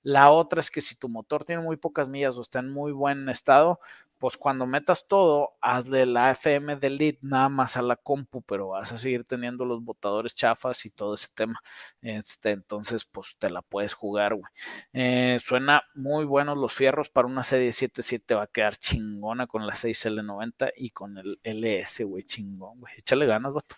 [0.02, 2.92] La otra es que si tu motor tiene muy pocas millas o está en muy
[2.92, 3.80] buen estado,
[4.18, 8.92] pues cuando metas todo, hazle la FM delete nada más a la compu, pero vas
[8.92, 11.62] a seguir teniendo los botadores chafas y todo ese tema.
[12.02, 14.50] Este, entonces, pues te la puedes jugar, güey.
[14.92, 19.74] Eh, suena muy buenos los fierros para una C177, va a quedar chingona con la
[19.74, 22.94] 6L90 y con el LS, güey, chingón, güey.
[22.98, 23.76] Échale ganas, vato.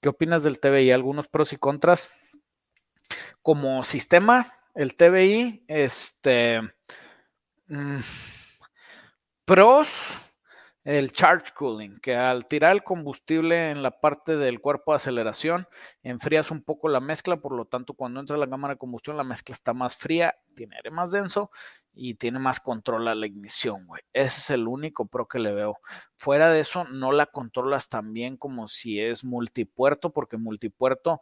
[0.00, 0.90] ¿Qué opinas del TBI?
[0.90, 2.10] ¿Algunos pros y contras?
[3.42, 6.62] Como sistema, el TBI, este...
[7.68, 8.00] Mmm,
[9.46, 10.18] Pros,
[10.82, 15.68] el charge cooling, que al tirar el combustible en la parte del cuerpo de aceleración,
[16.02, 19.22] enfrías un poco la mezcla, por lo tanto cuando entra la cámara de combustión la
[19.22, 21.52] mezcla está más fría, tiene aire más denso
[21.92, 24.02] y tiene más control a la ignición, güey.
[24.12, 25.78] Ese es el único pro que le veo.
[26.16, 31.20] Fuera de eso, no la controlas tan bien como si es multipuerto, porque multipuerto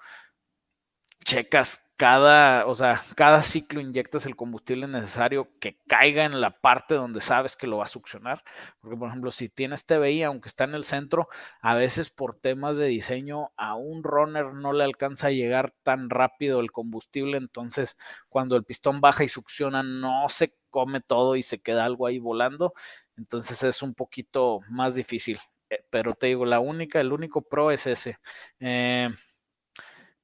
[1.24, 6.96] checas cada, o sea, cada ciclo inyectas el combustible necesario que caiga en la parte
[6.96, 8.42] donde sabes que lo va a succionar.
[8.80, 11.28] Porque, por ejemplo, si tienes TBI, aunque está en el centro,
[11.60, 16.10] a veces por temas de diseño a un runner no le alcanza a llegar tan
[16.10, 17.36] rápido el combustible.
[17.36, 17.96] Entonces,
[18.28, 22.18] cuando el pistón baja y succiona, no se come todo y se queda algo ahí
[22.18, 22.74] volando.
[23.16, 25.38] Entonces es un poquito más difícil.
[25.70, 28.18] Eh, pero te digo, la única, el único pro es ese.
[28.58, 29.08] Eh,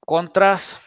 [0.01, 0.81] contras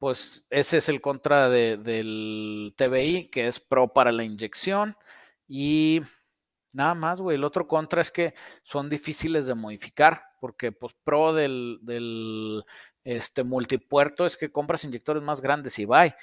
[0.00, 4.96] pues ese es el contra del TBI, que es pro para la inyección.
[5.46, 6.00] Y
[6.72, 7.36] nada más, güey.
[7.36, 8.32] El otro contra es que
[8.62, 12.64] son difíciles de modificar, porque pues pro del,
[13.04, 16.14] este, multipuerto es que compras inyectores más grandes y bye.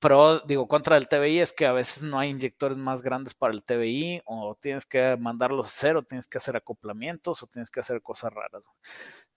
[0.00, 3.52] Pro, digo, contra del TBI es que a veces no hay inyectores más grandes para
[3.52, 7.80] el TBI, o tienes que mandarlos a cero, tienes que hacer acoplamientos, o tienes que
[7.80, 8.62] hacer cosas raras.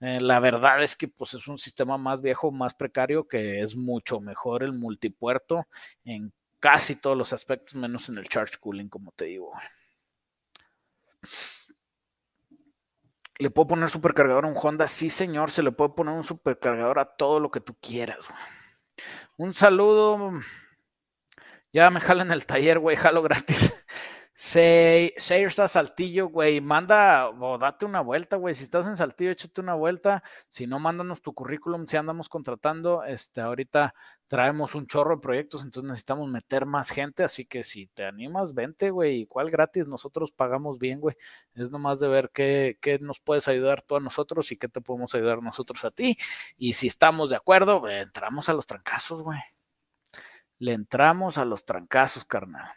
[0.00, 3.76] Eh, la verdad es que pues, es un sistema más viejo, más precario, que es
[3.76, 5.66] mucho mejor el multipuerto
[6.04, 9.52] en casi todos los aspectos, menos en el charge cooling, como te digo.
[13.38, 14.88] ¿Le puedo poner supercargador a un Honda?
[14.88, 18.26] Sí, señor, se le puede poner un supercargador a todo lo que tú quieras.
[19.36, 20.30] Un saludo.
[21.72, 23.74] Ya me jalan el taller, güey, jalo gratis.
[24.36, 28.54] Se, está Saltillo, güey, manda o date una vuelta, güey.
[28.56, 30.24] Si estás en Saltillo, échate una vuelta.
[30.48, 33.04] Si no, mándanos tu currículum si andamos contratando.
[33.04, 33.94] Este, ahorita
[34.26, 37.22] traemos un chorro de proyectos, entonces necesitamos meter más gente.
[37.22, 39.26] Así que si te animas, vente, güey.
[39.26, 39.86] ¿Cuál gratis?
[39.86, 41.16] Nosotros pagamos bien, güey.
[41.54, 44.80] Es nomás de ver qué, qué nos puedes ayudar tú a nosotros y qué te
[44.80, 46.16] podemos ayudar nosotros a ti.
[46.56, 49.38] Y si estamos de acuerdo, entramos a los trancazos, güey.
[50.58, 52.72] Le entramos a los trancazos, carnal.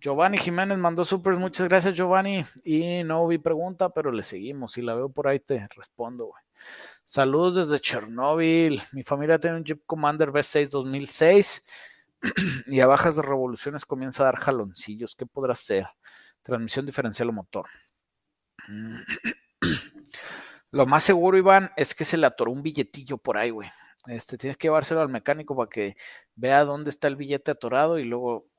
[0.00, 2.44] Giovanni Jiménez mandó super, muchas gracias Giovanni.
[2.64, 4.72] Y no vi pregunta, pero le seguimos.
[4.72, 6.42] Si la veo por ahí te respondo, güey.
[7.04, 8.80] Saludos desde Chernóbil.
[8.92, 11.64] Mi familia tiene un Jeep Commander V6 2006
[12.68, 15.14] y a bajas de revoluciones comienza a dar jaloncillos.
[15.14, 15.86] ¿Qué podrá ser?
[16.42, 17.66] Transmisión diferencial o motor.
[20.70, 23.70] Lo más seguro, Iván, es que se le atoró un billetillo por ahí, güey.
[24.06, 25.96] Este, tienes que llevárselo al mecánico para que
[26.34, 28.49] vea dónde está el billete atorado y luego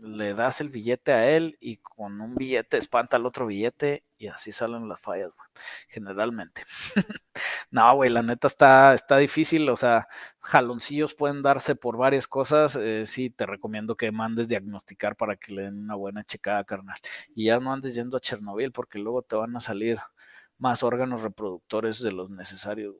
[0.00, 4.28] le das el billete a él y con un billete espanta al otro billete y
[4.28, 5.30] así salen las fallas,
[5.88, 6.62] generalmente.
[7.70, 10.08] no, güey, la neta está, está difícil, o sea,
[10.40, 12.76] jaloncillos pueden darse por varias cosas.
[12.80, 16.96] Eh, sí, te recomiendo que mandes diagnosticar para que le den una buena checada, carnal.
[17.34, 19.98] Y ya no andes yendo a Chernobyl porque luego te van a salir
[20.58, 22.94] más órganos reproductores de los necesarios.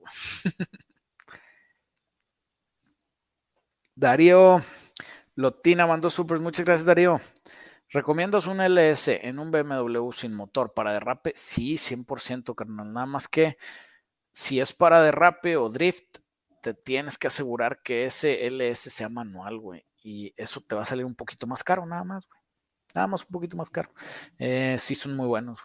[3.95, 4.63] Darío
[5.35, 7.21] Lotina mandó super, muchas gracias Darío.
[7.89, 11.33] ¿Recomiendas un LS en un BMW sin motor para derrape?
[11.37, 12.93] Sí, 100%, carnal.
[12.93, 13.57] Nada más que
[14.35, 16.19] si es para derrape o drift,
[16.63, 19.87] te tienes que asegurar que ese LS sea manual, güey.
[20.03, 22.42] Y eso te va a salir un poquito más caro, nada más, güey.
[22.95, 23.91] Nada más un poquito más caro.
[24.39, 25.61] Eh, sí, son muy buenos.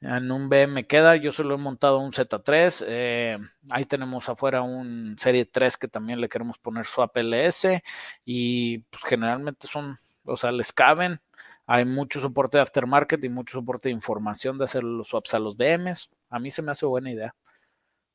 [0.00, 2.84] En un B me queda, yo solo he montado un Z3.
[2.88, 3.38] Eh,
[3.70, 7.82] ahí tenemos afuera un Serie 3 que también le queremos poner swap LS.
[8.24, 11.20] Y pues, generalmente son, o sea, les caben.
[11.66, 15.38] Hay mucho soporte de aftermarket y mucho soporte de información de hacer los swaps a
[15.38, 16.10] los BMs.
[16.28, 17.34] A mí se me hace buena idea.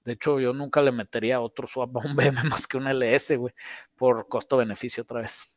[0.03, 3.37] De hecho, yo nunca le metería otro swap a un BM más que un LS,
[3.37, 3.53] güey,
[3.95, 5.51] por costo-beneficio otra vez.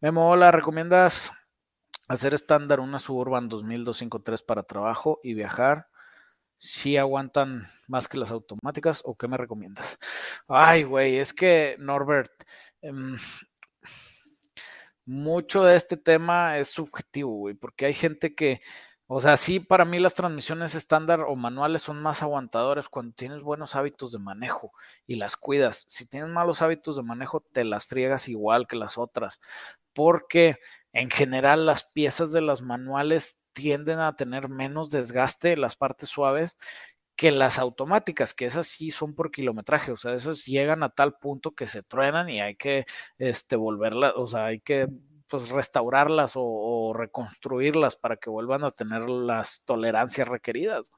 [0.00, 1.32] Memo, hola, ¿recomiendas
[2.08, 5.88] hacer estándar una Suburban 2253 para trabajo y viajar?
[6.56, 9.98] Si aguantan más que las automáticas o qué me recomiendas?
[10.48, 12.32] Ay, güey, es que Norbert,
[12.82, 13.16] em,
[15.06, 18.60] mucho de este tema es subjetivo, güey, porque hay gente que
[19.06, 23.42] o sea, sí, para mí las transmisiones estándar o manuales son más aguantadoras cuando tienes
[23.42, 24.72] buenos hábitos de manejo
[25.06, 25.84] y las cuidas.
[25.88, 29.40] Si tienes malos hábitos de manejo, te las friegas igual que las otras,
[29.92, 30.56] porque
[30.94, 36.56] en general las piezas de las manuales tienden a tener menos desgaste, las partes suaves,
[37.16, 41.14] que las automáticas, que esas sí son por kilometraje, o sea, esas llegan a tal
[41.18, 42.86] punto que se truenan y hay que
[43.18, 44.88] este, volverlas, o sea, hay que
[45.28, 50.90] pues restaurarlas o, reconstruirlas para que vuelvan a tener las tolerancias requeridas.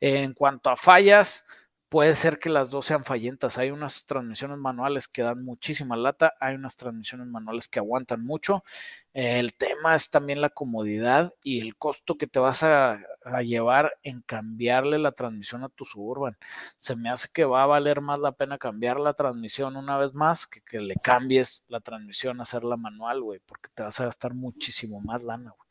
[0.00, 1.44] En cuanto a fallas,
[1.92, 3.58] puede ser que las dos sean fallentas.
[3.58, 8.64] Hay unas transmisiones manuales que dan muchísima lata, hay unas transmisiones manuales que aguantan mucho.
[9.12, 12.98] El tema es también la comodidad y el costo que te vas a,
[13.42, 16.38] llevar en cambiarle la transmisión a tu suburban.
[16.78, 20.14] Se me hace que va a valer más la pena cambiar la transmisión una vez
[20.14, 24.06] más que que le cambies la transmisión a hacerla manual, güey, porque te vas a
[24.06, 25.68] gastar muchísimo más lana, güey.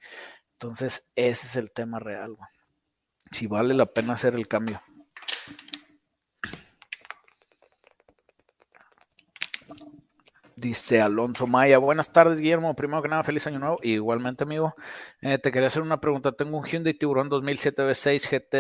[0.53, 2.49] Entonces, ese es el tema real, güey.
[3.31, 4.84] Si vale la pena hacer el cambio.
[10.62, 14.76] Dice Alonso Maya, buenas tardes Guillermo, primero que nada feliz año nuevo, igualmente amigo,
[15.19, 18.58] eh, te quería hacer una pregunta, tengo un Hyundai Tiburón 2007 V6 GT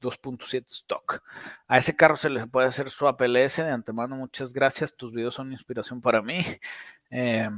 [0.00, 1.22] 2.7 stock,
[1.68, 4.16] a ese carro se le puede hacer swap LS, de antemano.
[4.16, 6.40] Muchas gracias, tus videos son inspiración para mí,
[7.10, 7.50] eh,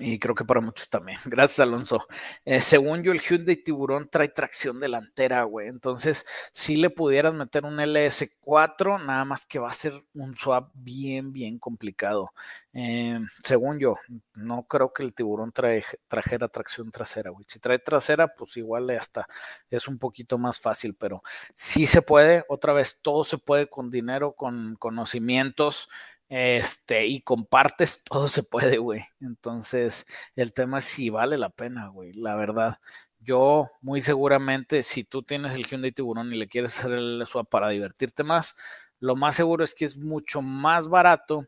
[0.00, 1.18] y creo que para muchos también.
[1.26, 2.06] Gracias, Alonso.
[2.44, 5.68] Eh, según yo, el Hyundai Tiburón trae tracción delantera, güey.
[5.68, 10.70] Entonces, si le pudieras meter un LS4, nada más que va a ser un swap
[10.74, 12.32] bien, bien complicado.
[12.72, 13.96] Eh, según yo,
[14.34, 17.44] no creo que el Tiburón trae, trajera tracción trasera, güey.
[17.46, 19.26] Si trae trasera, pues igual hasta
[19.68, 22.44] es un poquito más fácil, pero sí se puede.
[22.48, 25.88] Otra vez, todo se puede con dinero, con conocimientos
[26.30, 29.02] este, y compartes, todo se puede, güey.
[29.20, 32.78] Entonces, el tema es si vale la pena, güey, la verdad.
[33.18, 37.50] Yo, muy seguramente, si tú tienes el Hyundai Tiburón y le quieres hacer el swap
[37.50, 38.56] para divertirte más,
[39.00, 41.46] lo más seguro es que es mucho más barato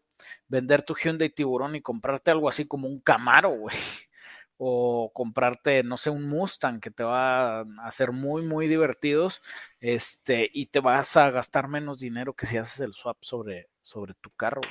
[0.48, 3.76] vender tu Hyundai Tiburón y comprarte algo así como un Camaro, güey
[4.58, 9.42] o comprarte, no sé, un Mustang que te va a hacer muy, muy divertidos,
[9.80, 14.14] este, y te vas a gastar menos dinero que si haces el swap sobre, sobre
[14.14, 14.62] tu carro.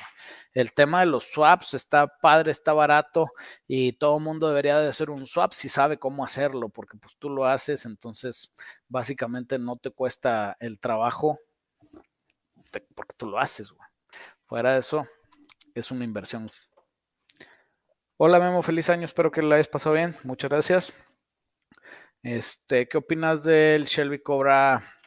[0.52, 3.28] El tema de los swaps está padre, está barato
[3.68, 7.16] y todo el mundo debería de hacer un swap si sabe cómo hacerlo, porque pues
[7.18, 8.52] tú lo haces, entonces
[8.88, 11.38] básicamente no te cuesta el trabajo
[12.94, 13.72] porque tú lo haces.
[14.46, 15.06] Fuera de eso,
[15.74, 16.50] es una inversión
[18.16, 20.14] Hola Memo, feliz año, espero que la hayas pasado bien.
[20.22, 20.92] Muchas gracias.
[22.22, 25.01] Este, ¿qué opinas del Shelby Cobra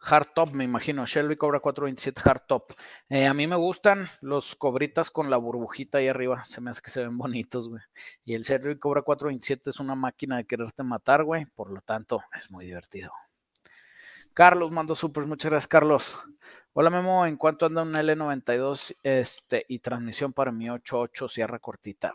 [0.00, 0.52] Hardtop?
[0.52, 2.72] Me imagino, Shelby Cobra 427 Hardtop.
[3.08, 6.80] Eh, a mí me gustan los cobritas con la burbujita ahí arriba, se me hace
[6.80, 7.82] que se ven bonitos, güey.
[8.24, 12.22] Y el Shelby Cobra 427 es una máquina de quererte matar, güey, por lo tanto
[12.38, 13.12] es muy divertido.
[14.32, 16.18] Carlos mando supers, muchas gracias, Carlos.
[16.72, 22.14] Hola Memo, ¿en cuánto anda un L92 este, y transmisión para mi 88 sierra cortita?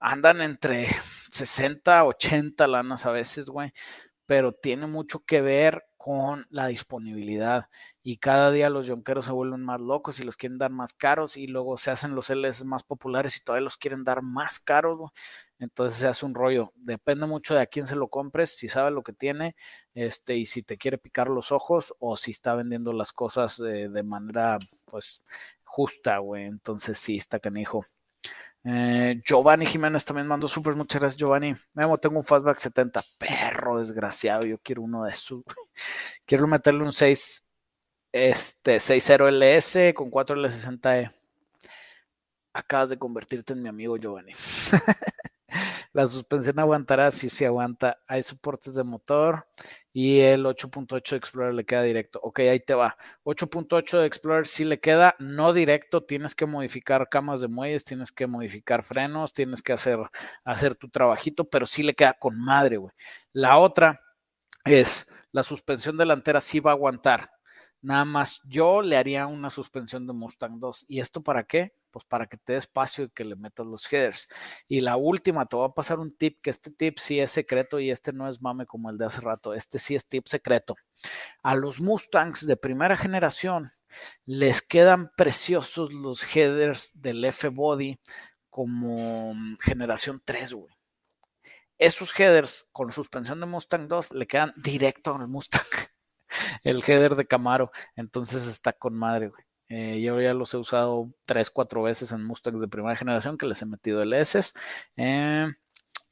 [0.00, 0.88] Andan entre
[1.30, 3.72] 60, 80 lanas a veces, güey,
[4.26, 7.70] pero tiene mucho que ver con la disponibilidad
[8.02, 11.38] y cada día los yonqueros se vuelven más locos y los quieren dar más caros
[11.38, 15.00] y luego se hacen los LS más populares y todavía los quieren dar más caros.
[15.58, 16.72] Entonces se hace un rollo.
[16.76, 19.56] Depende mucho de a quién se lo compres, si sabe lo que tiene,
[19.94, 24.02] este, y si te quiere picar los ojos o si está vendiendo las cosas de
[24.02, 25.24] manera, pues,
[25.64, 26.44] justa, güey.
[26.44, 27.86] Entonces sí, está canijo.
[28.66, 31.54] Eh, Giovanni Jiménez también mandó súper, muchas gracias Giovanni.
[31.74, 35.42] Memo, tengo un fastback 70, perro desgraciado, yo quiero uno de esos.
[36.26, 37.44] quiero meterle un 6,
[38.12, 41.12] este, 60 LS con 4 L60E.
[42.54, 44.32] Acabas de convertirte en mi amigo Giovanni.
[45.92, 47.98] La suspensión aguantará, si se aguanta.
[48.06, 49.46] Hay soportes de motor
[49.96, 52.18] y el 8.8 de Explorer le queda directo.
[52.20, 52.98] Ok, ahí te va.
[53.22, 56.02] 8.8 de Explorer sí le queda, no directo.
[56.02, 60.00] Tienes que modificar camas de muelles, tienes que modificar frenos, tienes que hacer,
[60.44, 62.92] hacer tu trabajito, pero sí le queda con madre, güey.
[63.32, 64.00] La otra
[64.64, 67.30] es la suspensión delantera sí va a aguantar.
[67.80, 70.86] Nada más yo le haría una suspensión de Mustang 2.
[70.88, 71.72] ¿Y esto para qué?
[71.94, 74.26] Pues para que te dé espacio y que le metas los headers.
[74.66, 77.78] Y la última, te voy a pasar un tip, que este tip sí es secreto
[77.78, 80.74] y este no es mame como el de hace rato, este sí es tip secreto.
[81.44, 83.70] A los Mustangs de primera generación
[84.24, 88.00] les quedan preciosos los headers del F-Body
[88.50, 90.74] como mm, generación 3, güey.
[91.78, 95.62] Esos headers con suspensión de Mustang 2 le quedan directo al Mustang.
[96.64, 97.70] El header de Camaro.
[97.94, 99.44] Entonces está con madre, güey.
[99.68, 103.46] Eh, yo ya los he usado 3, 4 veces en Mustangs de primera generación que
[103.46, 104.52] les he metido LS.
[104.96, 105.48] Eh,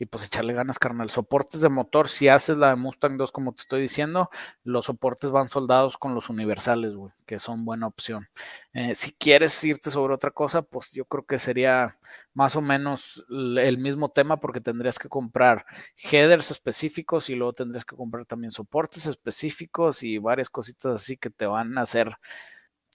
[0.03, 1.11] y pues echarle ganas, carnal.
[1.11, 4.31] Soportes de motor, si haces la de Mustang 2, como te estoy diciendo,
[4.65, 8.29] los soportes van soldados con los universales, güey, que son buena opción.
[8.73, 11.99] Eh, si quieres irte sobre otra cosa, pues yo creo que sería
[12.35, 17.85] más o menos el mismo tema porque tendrías que comprar headers específicos y luego tendrías
[17.85, 22.17] que comprar también soportes específicos y varias cositas así que te van a hacer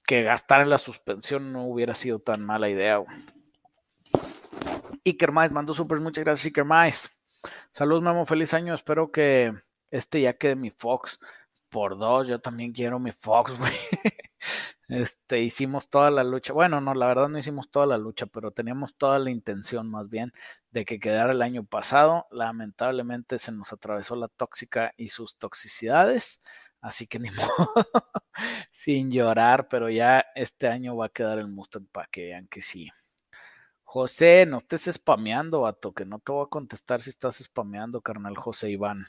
[0.08, 3.04] que gastar en la suspensión no hubiera sido tan mala idea.
[5.06, 7.12] Iker Mais mandó super, muchas gracias Iker Mais.
[7.74, 9.54] Saludos Memo, feliz año, espero que
[9.92, 11.20] este ya quede mi Fox
[11.70, 13.74] por dos, yo también quiero mi Fox, güey.
[14.88, 18.52] Este, hicimos toda la lucha, bueno, no, la verdad no hicimos toda la lucha, pero
[18.52, 20.32] teníamos toda la intención más bien
[20.72, 22.26] de que quedara el año pasado.
[22.32, 26.42] Lamentablemente se nos atravesó la tóxica y sus toxicidades,
[26.88, 27.74] así que ni modo,
[28.72, 32.62] sin llorar, pero ya este año va a quedar el Mustang para que vean que
[32.62, 32.90] sí.
[33.84, 38.36] José, no estés spameando, vato, que no te voy a contestar si estás spameando, carnal
[38.38, 39.06] José Iván.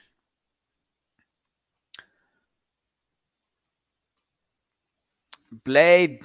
[5.51, 6.21] Blade,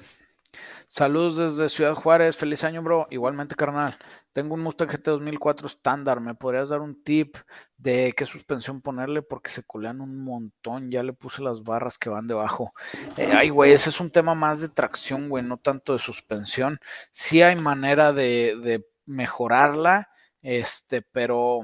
[0.94, 3.08] saludos desde Ciudad Juárez, feliz año, bro.
[3.10, 3.98] Igualmente, carnal.
[4.32, 6.20] Tengo un Mustang GT 2004 estándar.
[6.20, 7.34] ¿Me podrías dar un tip
[7.76, 9.20] de qué suspensión ponerle?
[9.20, 10.92] Porque se culean un montón.
[10.92, 12.72] Ya le puse las barras que van debajo.
[13.16, 16.78] Eh, ay, güey, ese es un tema más de tracción, güey, no tanto de suspensión.
[17.10, 20.10] Sí hay manera de, mejorarla,
[20.42, 21.62] este, pero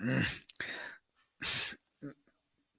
[0.00, 0.20] mm,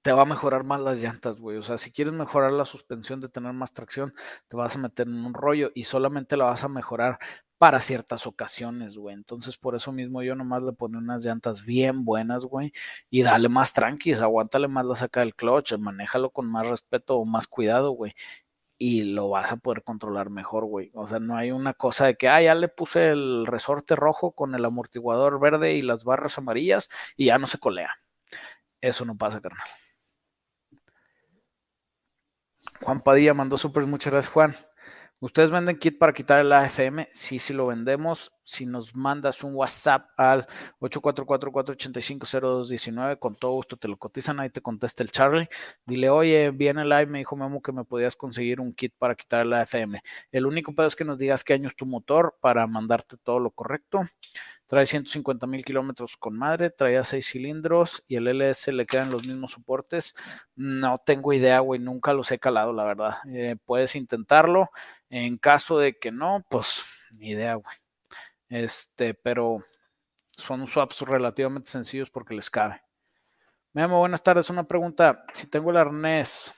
[0.08, 1.58] te va a mejorar más las llantas, güey.
[1.58, 4.14] O sea, si quieres mejorar la suspensión de tener más tracción,
[4.46, 7.18] te vas a meter en un rollo y solamente la vas a mejorar
[7.58, 9.14] para ciertas ocasiones, güey.
[9.14, 12.72] Entonces, por eso mismo yo nomás le pone unas llantas bien buenas, güey,
[13.10, 17.26] y dale más tranquis, aguántale más la saca del clutch, manéjalo con más respeto o
[17.26, 18.14] más cuidado, güey.
[18.78, 20.90] Y lo vas a poder controlar mejor, güey.
[20.94, 24.32] O sea, no hay una cosa de que, ah, ya le puse el resorte rojo
[24.32, 27.90] con el amortiguador verde y las barras amarillas y ya no se colea.
[28.80, 29.68] Eso no pasa, carnal.
[32.82, 34.54] Juan Padilla mandó súper, muchas gracias, Juan.
[35.20, 37.08] ¿Ustedes venden kit para quitar el AFM?
[37.12, 38.38] Sí, sí lo vendemos.
[38.44, 40.46] Si nos mandas un WhatsApp al
[40.78, 44.38] 844-485-0219, con todo gusto te lo cotizan.
[44.38, 45.48] Ahí te contesta el Charlie.
[45.84, 49.16] Dile, oye, viene el live, me dijo Memo que me podías conseguir un kit para
[49.16, 50.00] quitar el AFM.
[50.30, 53.40] El único pedo es que nos digas qué año es tu motor para mandarte todo
[53.40, 54.06] lo correcto.
[54.68, 59.26] Trae 150 mil kilómetros con madre, traía seis cilindros y el LS le quedan los
[59.26, 60.14] mismos soportes.
[60.56, 63.14] No tengo idea, güey, nunca los he calado, la verdad.
[63.32, 64.70] Eh, puedes intentarlo.
[65.08, 66.84] En caso de que no, pues
[67.18, 67.76] ni idea, güey.
[68.50, 69.64] Este, pero
[70.36, 72.82] son swaps relativamente sencillos porque les cabe.
[73.72, 74.50] Memo, buenas tardes.
[74.50, 75.24] Una pregunta.
[75.32, 76.54] Si tengo el arnés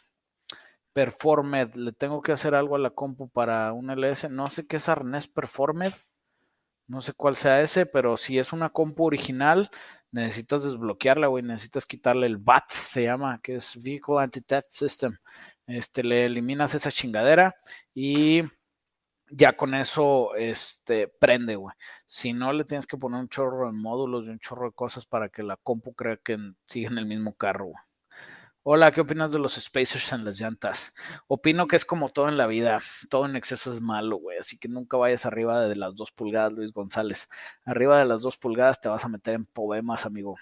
[0.93, 4.29] Performed, ¿le tengo que hacer algo a la compu para un LS?
[4.29, 5.93] No sé qué es arnés Performed.
[6.91, 9.71] No sé cuál sea ese, pero si es una compu original,
[10.11, 11.45] necesitas desbloquearla, güey.
[11.45, 15.17] Necesitas quitarle el BATS, se llama, que es Vehicle Anti-Theft System.
[15.69, 17.55] Este, le eliminas esa chingadera
[17.95, 18.43] y
[19.29, 21.77] ya con eso, este, prende, güey.
[22.07, 25.07] Si no, le tienes que poner un chorro de módulos y un chorro de cosas
[25.07, 27.90] para que la compu crea que sigue en el mismo carro, güey.
[28.63, 30.95] Hola, ¿qué opinas de los spacers en las llantas?
[31.29, 34.59] Opino que es como todo en la vida, todo en exceso es malo, güey, así
[34.59, 37.29] que nunca vayas arriba de las dos pulgadas, Luis González.
[37.65, 40.37] Arriba de las dos pulgadas te vas a meter en problemas, amigo.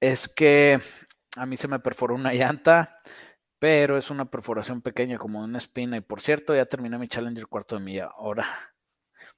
[0.00, 0.80] Es que
[1.36, 2.96] a mí se me perforó una llanta,
[3.58, 5.96] pero es una perforación pequeña como una espina.
[5.96, 8.06] Y por cierto, ya terminé mi Challenger cuarto de milla.
[8.16, 8.71] Ahora.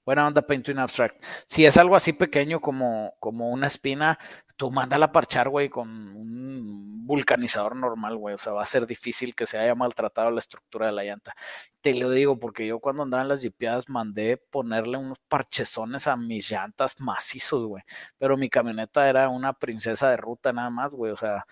[0.04, 1.24] Buena onda Painting Abstract.
[1.46, 4.18] Si es algo así pequeño como, como una espina,
[4.56, 8.34] tú mándala a parchar, güey, con un vulcanizador normal, güey.
[8.34, 11.34] O sea, va a ser difícil que se haya maltratado la estructura de la llanta.
[11.80, 16.16] Te lo digo porque yo cuando andaba en las jipeadas mandé ponerle unos parchezones a
[16.16, 17.82] mis llantas macizos, güey.
[18.18, 21.12] Pero mi camioneta era una princesa de ruta nada más, güey.
[21.12, 21.46] O sea,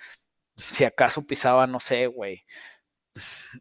[0.57, 2.45] si acaso pisaba, no sé, güey,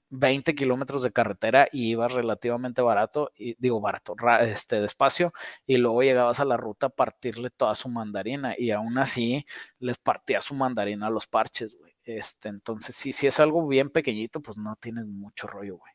[0.10, 5.34] 20 kilómetros de carretera y ibas relativamente barato, y digo barato, este, despacio,
[5.66, 9.46] y luego llegabas a la ruta a partirle toda su mandarina, y aún así
[9.80, 11.94] les partía su mandarina a los parches, güey.
[12.04, 15.94] Este, entonces, sí, si es algo bien pequeñito, pues no tienes mucho rollo, güey.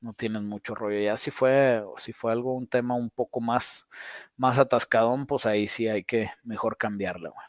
[0.00, 1.00] No tienes mucho rollo.
[1.00, 3.86] Ya si fue, si fue algo, un tema un poco más,
[4.36, 7.46] más atascadón, pues ahí sí hay que mejor cambiarle, güey.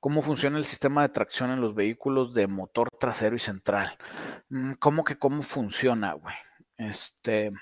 [0.00, 3.96] ¿Cómo funciona el sistema de tracción en los vehículos de motor trasero y central?
[4.48, 6.34] Mm, ¿Cómo que cómo funciona, güey?
[6.76, 7.52] Este,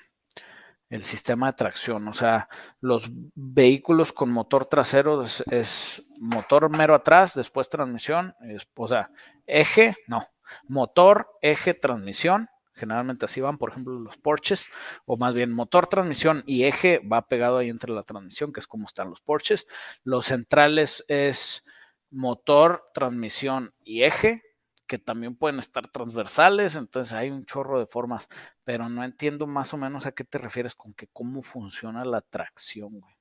[0.90, 2.48] el sistema de tracción, o sea,
[2.80, 8.34] los vehículos con motor trasero es, motor mero atrás, después transmisión,
[8.74, 9.10] o sea,
[9.46, 10.26] eje, no,
[10.66, 12.48] motor, eje, transmisión,
[12.78, 14.66] generalmente así van, por ejemplo, los Porsches,
[15.04, 18.66] o más bien motor, transmisión y eje va pegado ahí entre la transmisión, que es
[18.66, 19.66] como están los Porsches.
[20.04, 21.64] Los centrales es
[22.10, 24.42] motor, transmisión y eje,
[24.86, 28.28] que también pueden estar transversales, entonces hay un chorro de formas,
[28.64, 32.22] pero no entiendo más o menos a qué te refieres con que cómo funciona la
[32.22, 33.14] tracción, güey.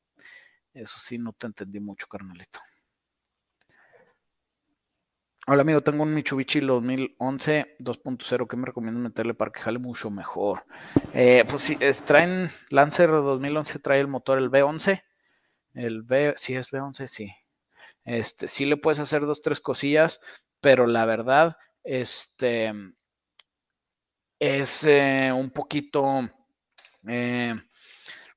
[0.73, 2.59] Eso sí, no te entendí mucho, carnalito.
[5.49, 10.09] Hola amigo, tengo un Mitsubishi 2011 2.0 que me recomiendo meterle para que jale mucho
[10.09, 10.65] mejor.
[11.13, 15.03] Eh, pues sí, traen Lancer 2011, trae el motor el V11.
[15.73, 17.33] El V, sí es V11, sí.
[18.07, 20.21] Este, sí le puedes hacer dos, tres cosillas,
[20.61, 22.73] pero la verdad, este,
[24.39, 26.29] es eh, un poquito,
[27.05, 27.53] eh,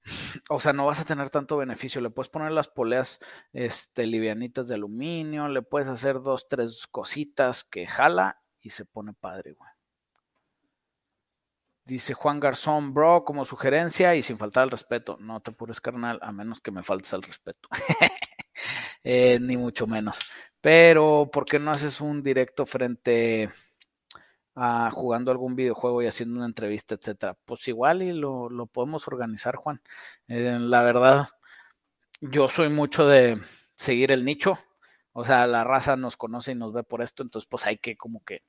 [0.51, 2.01] o sea, no vas a tener tanto beneficio.
[2.01, 3.21] Le puedes poner las poleas
[3.53, 9.13] este, livianitas de aluminio, le puedes hacer dos, tres cositas que jala y se pone
[9.13, 9.71] padre, güey.
[11.85, 15.17] Dice Juan Garzón, bro, como sugerencia y sin faltar al respeto.
[15.21, 17.69] No te apures, carnal, a menos que me faltes al respeto.
[19.05, 20.19] Eh, ni mucho menos.
[20.61, 23.51] Pero, ¿por qué no haces un directo frente
[24.93, 27.37] jugando algún videojuego y haciendo una entrevista, etcétera.
[27.45, 29.81] Pues igual y lo, podemos organizar, Juan.
[30.29, 31.29] Eh, la verdad,
[32.21, 33.41] yo soy mucho de
[33.77, 34.59] seguir el nicho.
[35.13, 37.97] O sea, la raza nos conoce y nos ve por esto, entonces pues hay que
[37.97, 38.43] como que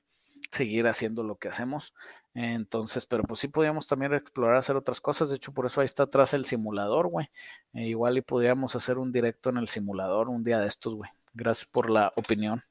[0.50, 1.94] seguir haciendo lo que hacemos.
[2.34, 5.28] Entonces, pero pues sí podríamos también explorar hacer otras cosas.
[5.28, 7.28] De hecho, por eso ahí está atrás el simulador, güey.
[7.74, 11.10] E igual y podríamos hacer un directo en el simulador un día de estos, güey.
[11.34, 12.64] Gracias por la opinión.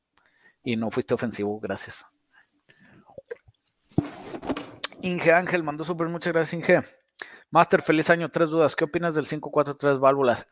[0.63, 2.07] Y no fuiste ofensivo, gracias.
[5.01, 6.84] Inge Ángel mandó súper, muchas gracias, Inge.
[7.49, 8.76] Master, feliz año, tres dudas.
[8.76, 10.47] ¿Qué opinas del 543 válvulas?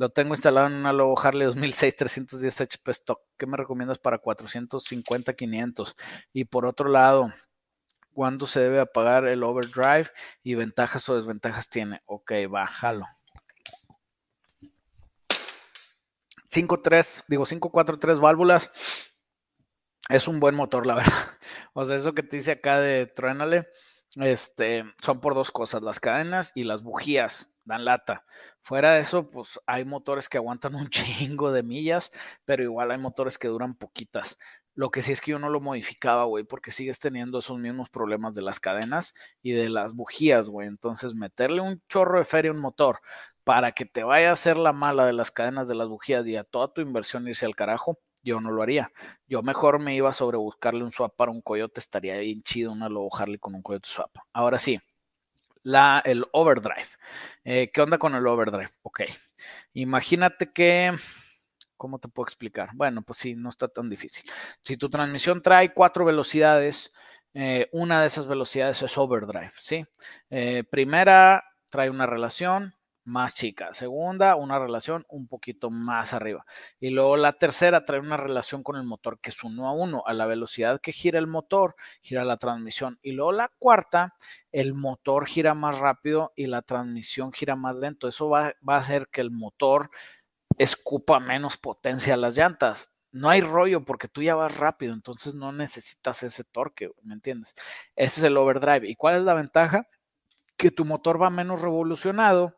[0.00, 3.20] Lo tengo instalado en una Lobo Harley 2006 310 HP stock.
[3.36, 5.94] ¿Qué me recomiendas para 450, 500?
[6.32, 7.30] Y por otro lado,
[8.14, 10.10] ¿cuándo se debe apagar el overdrive
[10.42, 12.00] y ventajas o desventajas tiene?
[12.06, 13.04] Ok, bájalo.
[16.48, 18.70] 5.3, digo 543 válvulas
[20.08, 21.12] es un buen motor, la verdad.
[21.74, 23.68] O sea, eso que te dice acá de truénale,
[24.16, 28.24] este, son por dos cosas, las cadenas y las bujías, dan lata.
[28.60, 32.10] Fuera de eso, pues hay motores que aguantan un chingo de millas,
[32.44, 34.38] pero igual hay motores que duran poquitas.
[34.74, 37.90] Lo que sí es que yo no lo modificaba, güey, porque sigues teniendo esos mismos
[37.90, 40.68] problemas de las cadenas y de las bujías, güey.
[40.68, 43.00] Entonces, meterle un chorro de feria a un motor
[43.44, 46.36] para que te vaya a hacer la mala de las cadenas de las bujías y
[46.36, 48.92] a toda tu inversión irse al carajo, yo no lo haría.
[49.26, 52.88] Yo mejor me iba sobre buscarle un swap para un coyote, estaría bien chido una
[52.88, 54.10] Lobo Harley con un coyote swap.
[54.32, 54.78] Ahora sí,
[55.62, 56.88] la, el overdrive.
[57.44, 58.70] Eh, ¿Qué onda con el overdrive?
[58.82, 59.02] Ok,
[59.74, 60.92] imagínate que...
[61.76, 62.70] ¿Cómo te puedo explicar?
[62.74, 64.22] Bueno, pues sí, no está tan difícil.
[64.62, 66.92] Si tu transmisión trae cuatro velocidades,
[67.32, 69.86] eh, una de esas velocidades es overdrive, ¿sí?
[70.28, 72.74] Eh, primera trae una relación,
[73.10, 73.74] más chica.
[73.74, 76.46] Segunda, una relación un poquito más arriba.
[76.78, 80.02] Y luego la tercera trae una relación con el motor que es uno a uno.
[80.06, 82.98] A la velocidad que gira el motor, gira la transmisión.
[83.02, 84.14] Y luego la cuarta,
[84.52, 88.08] el motor gira más rápido y la transmisión gira más lento.
[88.08, 89.90] Eso va, va a hacer que el motor
[90.58, 92.90] escupa menos potencia a las llantas.
[93.12, 97.54] No hay rollo porque tú ya vas rápido, entonces no necesitas ese torque, ¿me entiendes?
[97.96, 98.88] Ese es el overdrive.
[98.88, 99.88] ¿Y cuál es la ventaja?
[100.56, 102.56] Que tu motor va menos revolucionado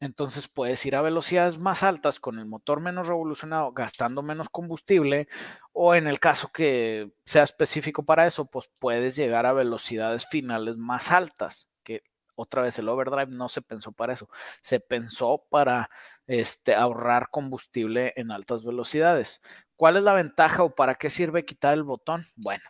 [0.00, 5.28] entonces puedes ir a velocidades más altas con el motor menos revolucionado, gastando menos combustible,
[5.72, 10.76] o en el caso que sea específico para eso, pues puedes llegar a velocidades finales
[10.76, 12.02] más altas, que
[12.34, 14.28] otra vez el overdrive no se pensó para eso,
[14.60, 15.90] se pensó para
[16.26, 19.40] este, ahorrar combustible en altas velocidades.
[19.76, 22.26] ¿Cuál es la ventaja o para qué sirve quitar el botón?
[22.36, 22.64] Bueno,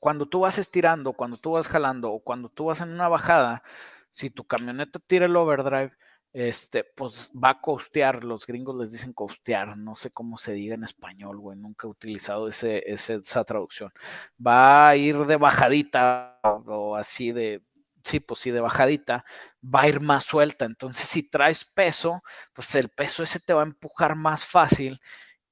[0.00, 3.62] cuando tú vas estirando, cuando tú vas jalando o cuando tú vas en una bajada,
[4.10, 5.92] si tu camioneta tira el overdrive,
[6.38, 10.76] este, pues va a costear, los gringos les dicen costear, no sé cómo se diga
[10.76, 13.92] en español, güey, nunca he utilizado ese, esa traducción.
[14.44, 17.64] Va a ir de bajadita o, así de,
[18.04, 19.24] sí, pues sí, de bajadita,
[19.62, 20.64] va a ir más suelta.
[20.64, 22.22] Entonces, si traes peso,
[22.52, 25.00] pues el peso ese te va a empujar más fácil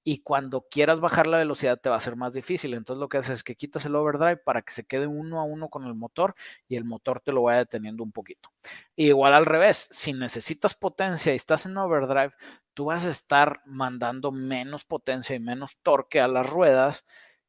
[0.09, 2.75] y cuando quieras bajar la velocidad te va a ser más difícil.
[2.75, 5.43] Entonces lo que haces es que quitas el overdrive para que se quede uno a
[5.43, 6.37] uno con el motor
[6.69, 8.53] y el motor te lo vaya deteniendo un poquito.
[8.95, 12.33] igual al revés, si necesitas potencia y estás en overdrive,
[12.73, 17.05] tú vas a estar mandando menos potencia y menos torque a las ruedas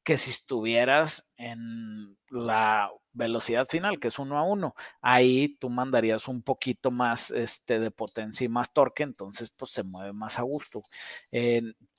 [0.07, 4.73] que si estuvieras en la velocidad final, que es uno a uno.
[5.01, 9.83] Ahí tú mandarías un poquito más este, de potencia y más torque, entonces pues se
[9.83, 10.81] mueve más a gusto.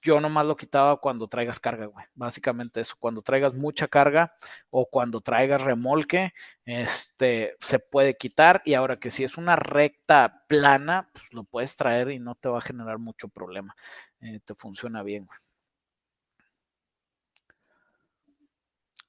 [0.01, 2.07] Yo nomás lo quitaba cuando traigas carga, güey.
[2.15, 4.33] Básicamente eso, cuando traigas mucha carga
[4.71, 6.33] o cuando traigas remolque,
[6.65, 8.63] este, se puede quitar.
[8.65, 12.49] Y ahora que si es una recta plana, pues lo puedes traer y no te
[12.49, 13.77] va a generar mucho problema.
[14.23, 15.39] Eh, te funciona bien, güey.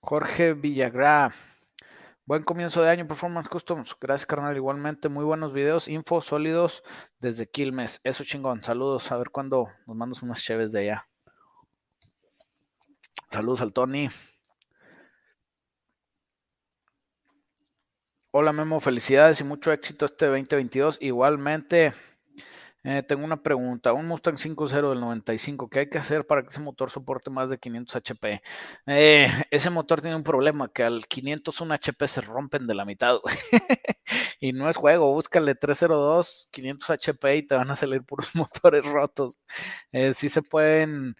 [0.02, 1.34] Jorge Villagra.
[2.26, 3.96] Buen comienzo de año, Performance Customs.
[4.00, 4.56] Gracias, carnal.
[4.56, 6.84] Igualmente, muy buenos videos, info sólidos
[7.20, 8.00] desde Quilmes.
[8.04, 8.62] Eso chingón.
[8.62, 9.12] Saludos.
[9.12, 11.10] A ver cuándo nos mandas unas cheves de allá.
[13.30, 14.10] Saludos al Tony.
[18.32, 21.00] Hola Memo, felicidades y mucho éxito este 2022.
[21.02, 21.94] Igualmente,
[22.90, 23.94] eh, tengo una pregunta.
[23.94, 27.52] Un Mustang 5.0 del 95, ¿qué hay que hacer para que ese motor soporte más
[27.52, 28.42] de 500 HP?
[28.88, 33.20] Eh, ese motor tiene un problema, que al 501 HP se rompen de la mitad,
[34.40, 38.84] y no es juego, búscale 302, 500 HP y te van a salir puros motores
[38.88, 39.38] rotos.
[39.92, 41.16] Eh, sí se pueden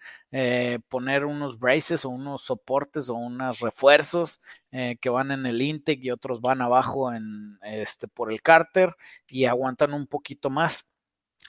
[0.88, 4.40] poner unos braces o unos soportes o unos refuerzos
[4.70, 8.94] que van en el intake y otros van abajo en este por el cárter
[9.26, 10.86] y aguantan un poquito más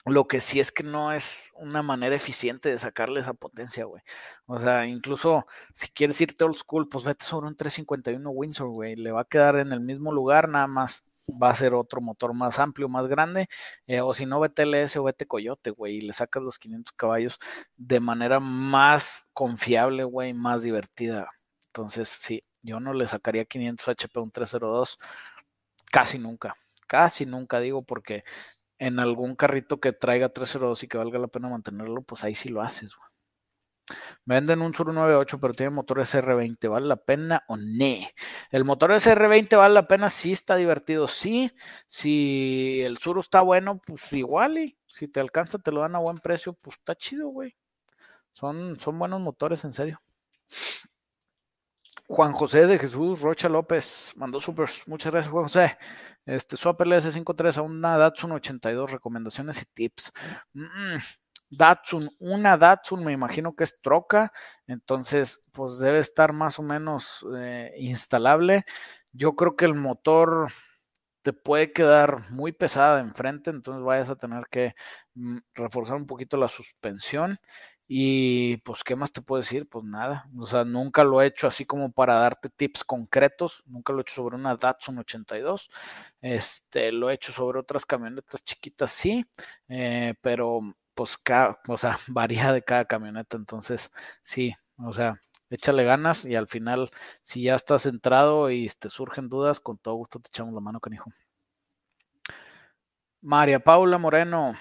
[0.04, 4.02] lo que sí es que no es una manera eficiente de sacarle esa potencia, güey.
[4.46, 8.96] O sea, incluso si quieres irte old school, pues vete sobre un 351 Windsor, güey.
[8.96, 11.08] Le va a quedar en el mismo lugar, nada más
[11.42, 13.48] va a ser otro motor más amplio, más grande.
[13.86, 15.96] Eh, o si no, vete LS o vete Coyote, güey.
[15.98, 17.38] Y le sacas los 500 caballos
[17.76, 21.30] de manera más confiable, güey, más divertida.
[21.66, 24.98] Entonces, sí, yo no le sacaría 500 HP a un 302
[25.90, 26.56] casi nunca.
[26.86, 28.24] Casi nunca digo porque
[28.82, 32.48] en algún carrito que traiga 302 y que valga la pena mantenerlo, pues ahí sí
[32.48, 32.96] lo haces.
[34.24, 36.68] Venden un Sur 98, pero tiene motor SR20.
[36.68, 37.96] ¿Vale la pena o no?
[38.50, 41.06] El motor SR20 vale la pena, sí está divertido.
[41.06, 41.52] Sí,
[41.86, 44.58] si el Sur está bueno, pues igual.
[44.58, 47.54] Y si te alcanza, te lo dan a buen precio, pues está chido, güey.
[48.32, 50.01] Son, son buenos motores, en serio.
[52.12, 54.68] Juan José de Jesús Rocha López mandó super.
[54.86, 55.78] Muchas gracias, Juan José.
[56.26, 60.12] Este, Swap LS53 a una Datsun 82, recomendaciones y tips.
[61.48, 64.30] Datsun, una Datsun me imagino que es troca,
[64.66, 68.66] entonces pues debe estar más o menos eh, instalable.
[69.12, 70.52] Yo creo que el motor
[71.22, 74.74] te puede quedar muy pesada enfrente, entonces vayas a tener que
[75.14, 77.38] mm, reforzar un poquito la suspensión
[77.94, 79.68] y pues, ¿qué más te puedo decir?
[79.68, 83.92] Pues nada, o sea, nunca lo he hecho así como para darte tips concretos, nunca
[83.92, 85.70] lo he hecho sobre una Datsun 82,
[86.22, 89.26] este, lo he hecho sobre otras camionetas chiquitas, sí,
[89.68, 91.18] eh, pero pues,
[91.68, 95.20] o sea, varía de cada camioneta, entonces, sí, o sea,
[95.50, 96.90] échale ganas y al final,
[97.22, 100.80] si ya estás centrado y te surgen dudas, con todo gusto te echamos la mano,
[100.80, 101.12] canijo.
[103.20, 104.54] María Paula Moreno,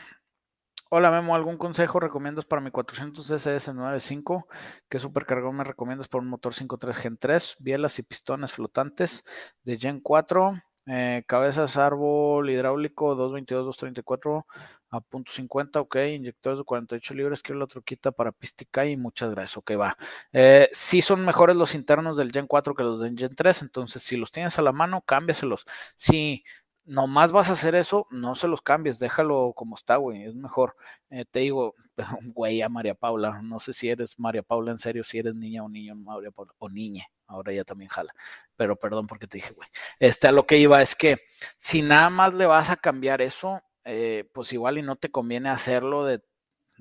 [0.93, 4.45] Hola Memo, ¿algún consejo recomiendas para mi 400 SS 95?
[4.89, 7.55] ¿Qué supercargador me recomiendas para un motor 5.3 Gen 3?
[7.59, 9.23] Bielas y pistones flotantes
[9.63, 14.45] de Gen 4, eh, cabezas árbol hidráulico 222, 234
[14.89, 19.31] a punto .50, ok, inyectores de 48 libras, quiero la troquita para pistica y muchas
[19.31, 19.97] gracias, ok, va.
[20.33, 24.03] Eh, sí son mejores los internos del Gen 4 que los del Gen 3, entonces
[24.03, 25.65] si los tienes a la mano, cámbiaselos.
[25.95, 26.43] Si
[26.85, 30.75] nomás vas a hacer eso, no se los cambies, déjalo como está, güey, es mejor.
[31.09, 31.75] Eh, te digo,
[32.35, 35.63] güey, a María Paula, no sé si eres María Paula en serio, si eres niña
[35.63, 38.13] o niño, María Paula, o niña, ahora ya también jala,
[38.55, 39.69] pero perdón porque te dije, güey.
[39.99, 41.19] Este, a lo que iba es que
[41.57, 45.49] si nada más le vas a cambiar eso, eh, pues igual y no te conviene
[45.49, 46.21] hacerlo de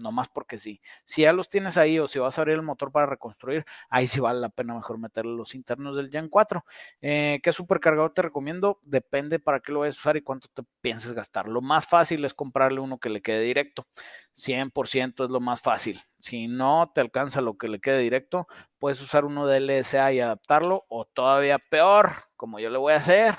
[0.01, 0.81] no más porque sí.
[1.05, 4.07] Si ya los tienes ahí o si vas a abrir el motor para reconstruir, ahí
[4.07, 6.65] sí vale la pena mejor meterle los internos del Gen 4.
[7.01, 8.81] Eh, ¿Qué supercargador te recomiendo?
[8.83, 11.49] Depende para qué lo vayas a usar y cuánto te pienses gastar.
[11.49, 13.87] Lo más fácil es comprarle uno que le quede directo.
[14.33, 16.01] 100% es lo más fácil.
[16.19, 18.47] Si no te alcanza lo que le quede directo,
[18.79, 22.97] puedes usar uno de LSA y adaptarlo o todavía peor, como yo le voy a
[22.97, 23.37] hacer,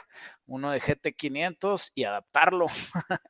[0.51, 2.67] uno de GT500 y adaptarlo.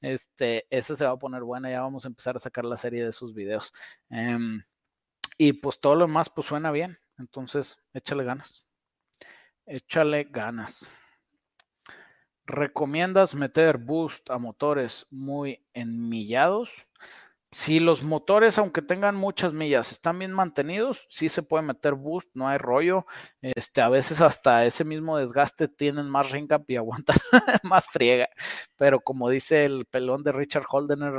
[0.00, 3.04] este, ese se va a poner buena, ya vamos a empezar a sacar la serie
[3.04, 3.72] de sus videos.
[4.08, 4.62] Em,
[5.36, 8.64] y pues todo lo demás pues suena bien, entonces échale ganas.
[9.66, 10.88] Échale ganas.
[12.46, 16.70] ¿Recomiendas meter boost a motores muy enmillados?
[17.52, 22.30] Si los motores, aunque tengan muchas millas, están bien mantenidos, sí se puede meter boost,
[22.34, 23.06] no hay rollo.
[23.42, 27.16] Este, a veces hasta ese mismo desgaste tienen más ring up y aguantan
[27.64, 28.28] más friega.
[28.76, 31.12] Pero como dice el pelón de Richard Holdener,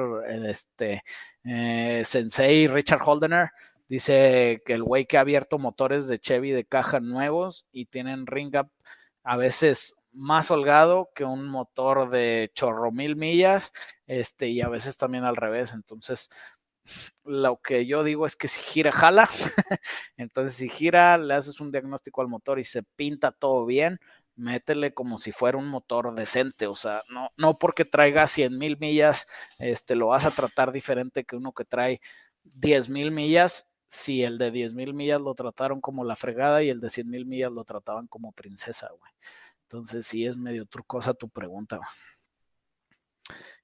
[0.47, 1.03] este
[1.43, 3.49] eh, Sensei Richard Holdener,
[3.89, 8.25] dice que el güey que ha abierto motores de Chevy de caja nuevos y tienen
[8.25, 8.71] ring up
[9.23, 13.74] a veces más holgado que un motor de chorro mil millas,
[14.07, 15.74] este, y a veces también al revés.
[15.74, 16.30] Entonces,
[17.24, 19.30] lo que yo digo es que si gira, jala.
[20.18, 23.99] Entonces, si gira, le haces un diagnóstico al motor y se pinta todo bien,
[24.36, 26.68] métele como si fuera un motor decente.
[26.68, 29.28] O sea, no, no porque traiga 100 mil millas,
[29.59, 32.01] este, lo vas a tratar diferente que uno que trae
[32.43, 33.68] 10 mil millas.
[33.88, 37.09] Si el de 10 mil millas lo trataron como la fregada y el de 100
[37.09, 39.12] mil millas lo trataban como princesa, güey.
[39.72, 41.80] Entonces sí es medio trucosa tu pregunta.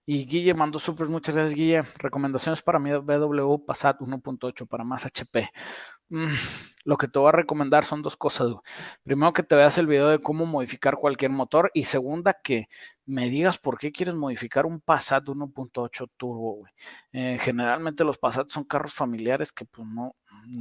[0.05, 1.83] Y Guille mandó súper, muchas gracias Guille.
[1.97, 5.49] Recomendaciones para mi BW Passat 1.8 para más HP.
[6.09, 6.27] Mm,
[6.85, 8.53] lo que te voy a recomendar son dos cosas.
[9.03, 12.69] Primero que te veas el video de cómo modificar cualquier motor y segunda que
[13.05, 16.53] me digas por qué quieres modificar un Passat 1.8 turbo.
[16.59, 16.73] Güey.
[17.11, 20.15] Eh, generalmente los Passat son carros familiares que pues no,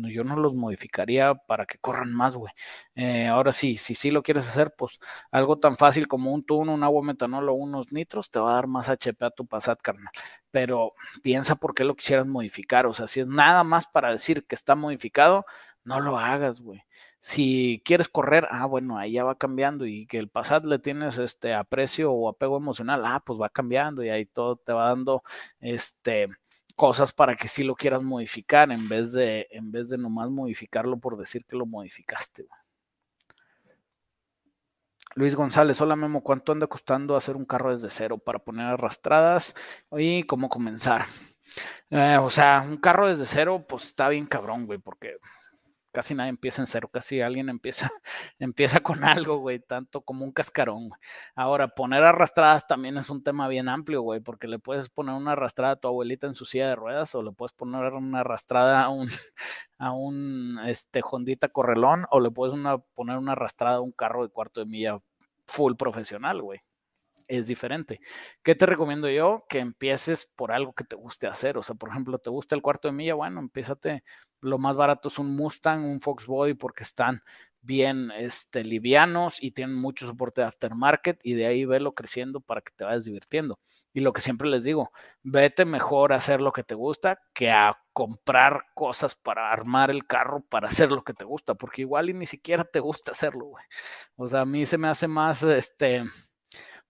[0.09, 2.53] yo no los modificaría para que corran más, güey.
[2.97, 4.99] Eh, ahora sí, si sí lo quieres hacer, pues
[5.31, 8.55] algo tan fácil como un tuno, un agua metanol o unos nitros te va a
[8.57, 10.11] dar más HP a tu Passat, carnal.
[10.51, 10.93] Pero
[11.23, 12.87] piensa por qué lo quisieras modificar.
[12.87, 15.45] O sea, si es nada más para decir que está modificado,
[15.85, 16.83] no lo hagas, güey.
[17.21, 21.19] Si quieres correr, ah, bueno, ahí ya va cambiando y que el Passat le tienes
[21.19, 25.23] este aprecio o apego emocional, ah, pues va cambiando y ahí todo te va dando
[25.61, 26.29] este
[26.77, 30.99] cosas para que sí lo quieras modificar en vez de en vez de nomás modificarlo
[30.99, 32.43] por decir que lo modificaste.
[32.43, 32.66] Güey.
[35.17, 39.55] Luis González, hola Memo, ¿cuánto anda costando hacer un carro desde cero para poner arrastradas
[39.93, 41.07] y cómo comenzar?
[41.89, 45.17] Eh, o sea, un carro desde cero, pues está bien cabrón, güey, porque
[45.97, 47.91] casi nadie empieza en cero, casi alguien empieza,
[48.39, 50.91] empieza con algo, güey, tanto como un cascarón.
[51.35, 55.33] Ahora, poner arrastradas también es un tema bien amplio, güey, porque le puedes poner una
[55.33, 58.83] arrastrada a tu abuelita en su silla de ruedas o le puedes poner una arrastrada
[58.83, 59.09] a un,
[59.79, 61.01] a un este,
[61.51, 62.55] Correlón o le puedes
[62.93, 64.99] poner una arrastrada a un carro de cuarto de milla
[65.47, 66.61] full profesional, güey
[67.29, 68.01] es diferente.
[68.43, 69.47] ¿Qué te recomiendo yo?
[69.49, 71.59] Que empieces por algo que te guste hacer.
[71.59, 73.15] O sea, por ejemplo, ¿te gusta el cuarto de milla?
[73.15, 74.05] Bueno, empiézate.
[74.47, 77.23] Lo más barato es un Mustang, un Fox Body, porque están
[77.67, 82.61] bien este, livianos y tienen mucho soporte de aftermarket y de ahí velo creciendo para
[82.61, 83.59] que te vayas divirtiendo.
[83.93, 84.93] Y lo que siempre les digo,
[85.23, 90.07] vete mejor a hacer lo que te gusta que a comprar cosas para armar el
[90.07, 93.47] carro para hacer lo que te gusta, porque igual y ni siquiera te gusta hacerlo,
[93.47, 93.65] güey.
[94.17, 96.05] O sea, a mí se me hace más, este,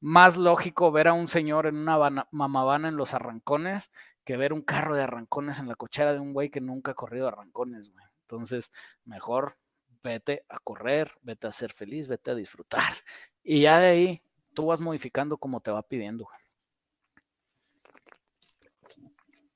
[0.00, 3.90] más lógico ver a un señor en una mamavana en los arrancones
[4.26, 6.94] que ver un carro de arrancones en la cochera de un güey que nunca ha
[6.94, 8.04] corrido arrancones, güey.
[8.22, 8.72] Entonces,
[9.04, 9.56] mejor
[10.02, 12.92] vete a correr, vete a ser feliz, vete a disfrutar.
[13.44, 14.22] Y ya de ahí
[14.52, 16.28] tú vas modificando como te va pidiendo.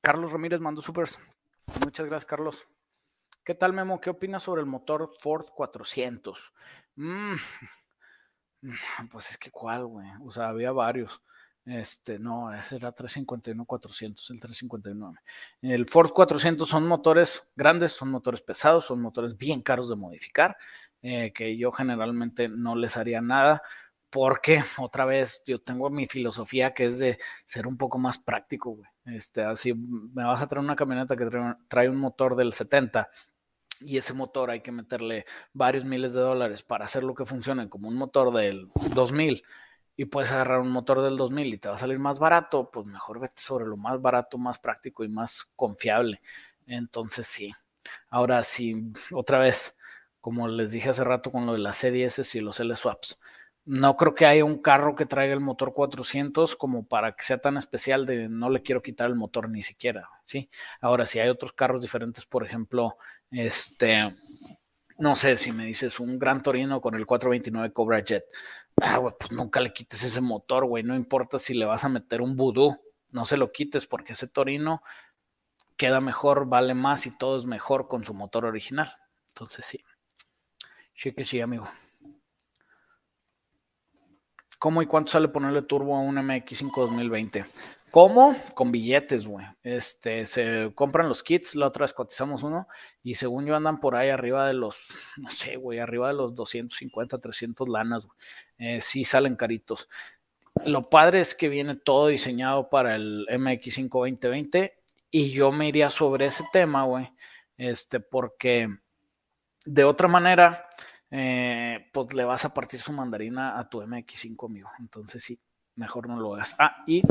[0.00, 1.18] Carlos Ramírez mandó supers.
[1.84, 2.68] Muchas gracias, Carlos.
[3.42, 4.00] ¿Qué tal, Memo?
[4.00, 6.54] ¿Qué opinas sobre el motor Ford 400?
[6.94, 7.34] Mmm...
[9.10, 10.06] Pues es que cuál, güey.
[10.22, 11.22] O sea, había varios.
[11.70, 15.20] Este, no, ese era 351-400, el 359.
[15.62, 20.56] El Ford 400 son motores grandes, son motores pesados, son motores bien caros de modificar,
[21.00, 23.62] eh, que yo generalmente no les haría nada,
[24.10, 28.70] porque otra vez yo tengo mi filosofía que es de ser un poco más práctico,
[28.72, 28.90] güey.
[29.04, 33.08] Este, así me vas a traer una camioneta que trae, trae un motor del 70
[33.78, 37.86] y ese motor hay que meterle varios miles de dólares para hacerlo que funcione como
[37.88, 39.44] un motor del 2000
[40.00, 42.86] y puedes agarrar un motor del 2000 y te va a salir más barato, pues
[42.86, 46.22] mejor vete sobre lo más barato, más práctico y más confiable.
[46.66, 47.52] Entonces sí.
[48.08, 49.76] Ahora sí, otra vez,
[50.18, 53.20] como les dije hace rato con lo de las C10 y los L-Swaps,
[53.66, 57.36] no creo que haya un carro que traiga el motor 400 como para que sea
[57.36, 60.48] tan especial de no le quiero quitar el motor ni siquiera, ¿sí?
[60.80, 62.96] Ahora, si hay otros carros diferentes, por ejemplo,
[63.30, 64.08] este,
[65.00, 68.24] no sé, si me dices un Gran Torino con el 429 Cobra Jet,
[68.80, 72.20] ah, pues nunca le quites ese motor, güey, no importa si le vas a meter
[72.22, 72.76] un vudú,
[73.10, 74.82] no se lo quites porque ese Torino
[75.76, 78.94] queda mejor, vale más y todo es mejor con su motor original.
[79.28, 79.80] Entonces sí.
[80.94, 81.66] Sí que sí, amigo.
[84.58, 87.46] ¿Cómo y cuánto sale ponerle turbo a un MX5 2020?
[87.90, 88.36] ¿Cómo?
[88.54, 89.44] Con billetes, güey.
[89.62, 92.68] Este, se compran los kits, la otra vez cotizamos uno
[93.02, 96.34] y según yo andan por ahí arriba de los, no sé, güey, arriba de los
[96.34, 98.18] 250, 300 lanas, güey.
[98.58, 99.88] Eh, sí salen caritos.
[100.66, 104.74] Lo padre es que viene todo diseñado para el MX5 2020
[105.10, 107.12] Y yo me iría sobre ese tema, güey,
[107.56, 108.68] este, porque
[109.66, 110.68] de otra manera,
[111.10, 114.70] eh, pues le vas a partir su mandarina a tu MX5, amigo.
[114.78, 115.40] Entonces sí,
[115.76, 116.54] mejor no lo hagas.
[116.58, 117.02] Ah, y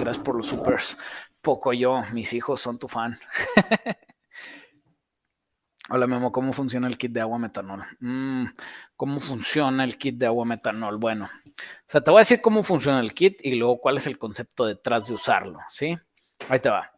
[0.00, 0.96] gracias por los supers.
[1.40, 3.18] Poco yo, mis hijos son tu fan.
[5.88, 7.84] Hola Memo, ¿cómo funciona el kit de agua metanol?
[8.00, 8.46] Mm,
[8.96, 10.96] ¿Cómo funciona el kit de agua metanol?
[10.96, 11.50] Bueno, o
[11.86, 14.66] sea, te voy a decir cómo funciona el kit y luego cuál es el concepto
[14.66, 15.96] detrás de usarlo, ¿sí?
[16.48, 16.90] Ahí te va.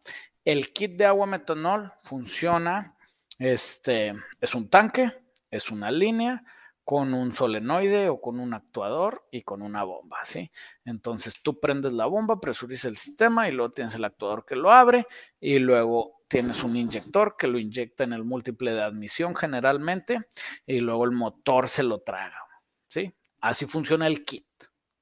[0.43, 2.95] El kit de agua metanol funciona,
[3.37, 5.11] este, es un tanque,
[5.51, 6.43] es una línea,
[6.89, 10.51] con un solenoide o con un actuador y con una bomba, ¿sí?
[10.83, 14.71] Entonces tú prendes la bomba, presurizas el sistema y luego tienes el actuador que lo
[14.71, 15.05] abre
[15.39, 20.17] y luego tienes un inyector que lo inyecta en el múltiple de admisión generalmente
[20.65, 22.41] y luego el motor se lo traga,
[22.87, 23.13] ¿sí?
[23.39, 24.47] Así funciona el kit.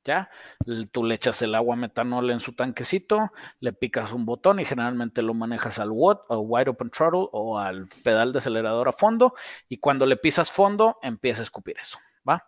[0.07, 0.29] ¿Ya?
[0.93, 5.21] Tú le echas el agua metanol en su tanquecito, le picas un botón y generalmente
[5.21, 9.33] lo manejas al WOT o Wide Open Throttle o al pedal de acelerador a fondo
[9.67, 12.47] y cuando le pisas fondo empieza a escupir eso, ¿va?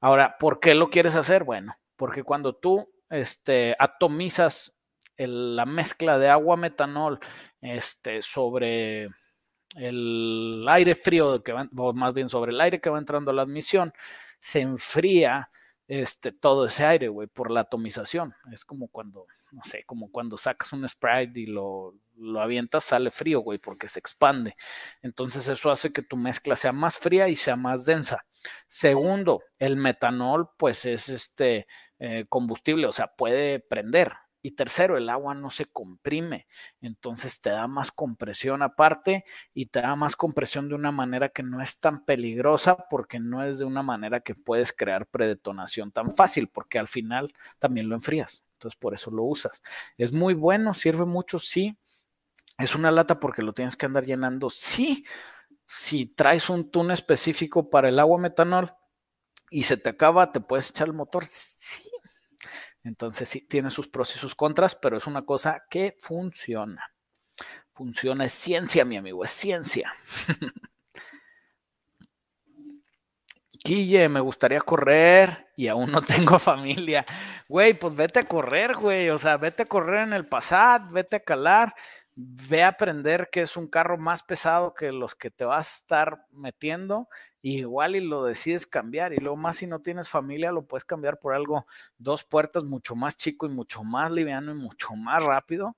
[0.00, 1.44] Ahora, ¿por qué lo quieres hacer?
[1.44, 4.72] Bueno, porque cuando tú este, atomizas
[5.16, 7.20] la mezcla de agua metanol
[7.60, 9.10] este, sobre
[9.76, 13.42] el aire frío, que o más bien sobre el aire que va entrando a la
[13.42, 13.92] admisión,
[14.40, 15.50] se enfría
[15.88, 18.34] este, todo ese aire, güey, por la atomización.
[18.52, 23.10] Es como cuando, no sé, como cuando sacas un Sprite y lo, lo avientas, sale
[23.10, 24.56] frío, güey, porque se expande.
[25.02, 28.24] Entonces eso hace que tu mezcla sea más fría y sea más densa.
[28.66, 31.66] Segundo, el metanol, pues es este
[31.98, 34.12] eh, combustible, o sea, puede prender.
[34.46, 36.46] Y tercero, el agua no se comprime,
[36.80, 41.42] entonces te da más compresión aparte y te da más compresión de una manera que
[41.42, 46.14] no es tan peligrosa porque no es de una manera que puedes crear predetonación tan
[46.14, 48.44] fácil porque al final también lo enfrías.
[48.52, 49.60] Entonces por eso lo usas.
[49.98, 51.76] Es muy bueno, sirve mucho, sí.
[52.56, 55.04] Es una lata porque lo tienes que andar llenando, sí.
[55.64, 58.72] Si traes un tune específico para el agua metanol
[59.50, 61.90] y se te acaba, te puedes echar el motor, sí
[62.86, 66.92] entonces sí, tiene sus pros y sus contras, pero es una cosa que funciona.
[67.72, 69.94] Funciona, es ciencia, mi amigo, es ciencia.
[73.64, 77.04] Guille, me gustaría correr y aún no tengo familia.
[77.48, 79.10] Güey, pues vete a correr, güey.
[79.10, 81.74] O sea, vete a correr en el Passat, vete a calar
[82.16, 85.76] ve a aprender que es un carro más pesado que los que te vas a
[85.76, 87.08] estar metiendo,
[87.54, 89.12] igual y lo decides cambiar.
[89.12, 91.66] Y luego más si no tienes familia, lo puedes cambiar por algo
[91.98, 95.76] dos puertas mucho más chico y mucho más liviano y mucho más rápido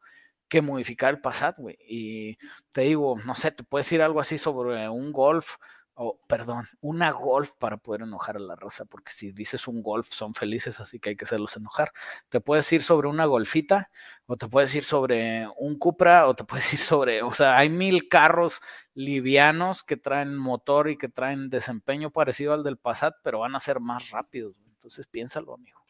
[0.48, 1.76] que modificar el Passat, güey.
[1.86, 2.38] Y
[2.72, 5.56] te digo, no sé, te puedes ir algo así sobre un Golf
[6.00, 10.06] o perdón, una golf para poder enojar a la raza, porque si dices un golf
[10.08, 11.92] son felices, así que hay que hacerlos enojar.
[12.28, 13.90] Te puedes ir sobre una golfita,
[14.26, 17.68] o te puedes ir sobre un Cupra, o te puedes ir sobre, o sea, hay
[17.68, 18.60] mil carros
[18.94, 23.60] livianos que traen motor y que traen desempeño parecido al del Passat, pero van a
[23.60, 24.54] ser más rápidos.
[24.68, 25.80] Entonces piénsalo, amigo.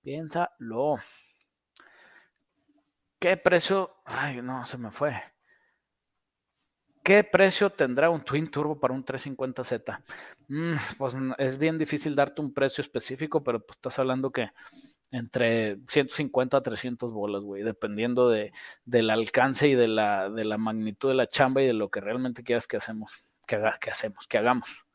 [0.00, 0.98] Piénsalo.
[3.18, 3.96] ¿Qué precio?
[4.04, 5.20] Ay, no, se me fue.
[7.10, 10.00] ¿Qué precio tendrá un Twin Turbo para un 350Z?
[10.46, 14.50] Mm, pues es bien difícil darte un precio específico, pero pues estás hablando que
[15.10, 18.52] entre 150 a 300 bolas, güey, dependiendo de,
[18.84, 22.00] del alcance y de la, de la magnitud de la chamba y de lo que
[22.00, 24.86] realmente quieras que hacemos, que, haga, que hacemos, que hagamos.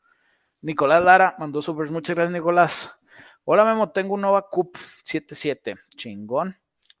[0.62, 2.96] Nicolás Lara mandó super, muchas gracias Nicolás.
[3.44, 6.56] Hola Memo, tengo un Nova Cup 77, chingón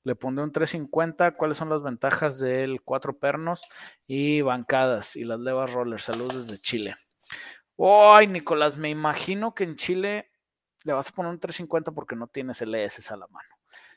[0.06, 1.32] le pondré un 350.
[1.32, 3.62] ¿Cuáles son las ventajas del cuatro pernos
[4.06, 6.00] y bancadas y las levas roller?
[6.00, 6.94] Saludos desde Chile.
[7.76, 10.30] Ay, Nicolás, me imagino que en Chile
[10.84, 13.48] le vas a poner un 350 porque no tienes LS a la mano.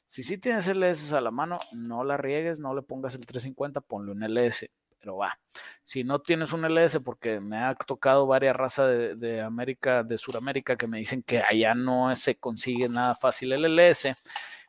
[0.07, 3.79] Si sí tienes LS a la mano, no la riegues, no le pongas el 350,
[3.81, 4.67] ponle un LS,
[4.99, 5.39] pero va.
[5.83, 10.17] Si no tienes un LS, porque me ha tocado varias razas de, de América, de
[10.17, 14.15] Sudamérica, que me dicen que allá no se consigue nada fácil el LS,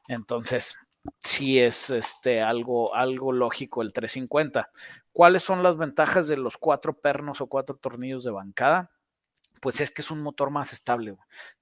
[0.07, 0.77] entonces
[1.19, 4.71] sí es este, algo, algo lógico el 350.
[5.13, 8.91] ¿Cuáles son las ventajas de los cuatro pernos o cuatro tornillos de bancada?
[9.61, 11.17] Pues es que es un motor más estable.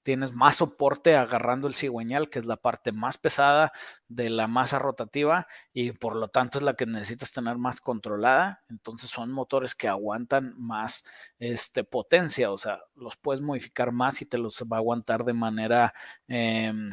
[0.05, 3.73] Tienes más soporte agarrando el cigüeñal, que es la parte más pesada
[4.07, 8.61] de la masa rotativa y por lo tanto es la que necesitas tener más controlada.
[8.71, 11.05] Entonces son motores que aguantan más
[11.41, 15.33] este, potencia, o sea, los puedes modificar más y te los va a aguantar de
[15.33, 15.93] manera,
[16.29, 16.91] em,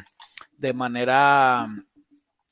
[0.58, 1.68] de manera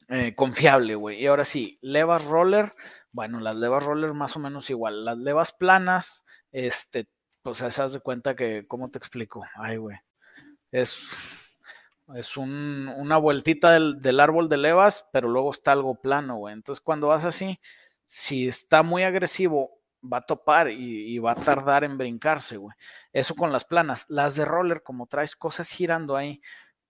[0.09, 1.23] eh, confiable, güey.
[1.23, 2.75] Y ahora sí, levas roller,
[3.13, 5.05] bueno, las levas roller más o menos igual.
[5.05, 7.09] Las levas planas, este,
[7.43, 9.45] pues se das de cuenta que, ¿cómo te explico?
[9.57, 9.97] Ay, güey.
[10.71, 11.09] Es,
[12.15, 16.55] es una vueltita del, árbol de levas, pero luego está algo plano, güey.
[16.55, 17.61] Entonces cuando vas así,
[18.07, 22.77] si está muy agresivo, va a topar y, va a tardar en brincarse, güey.
[23.13, 24.05] Eso con las planas.
[24.09, 26.43] Las de roller, como traes cosas girando ahí,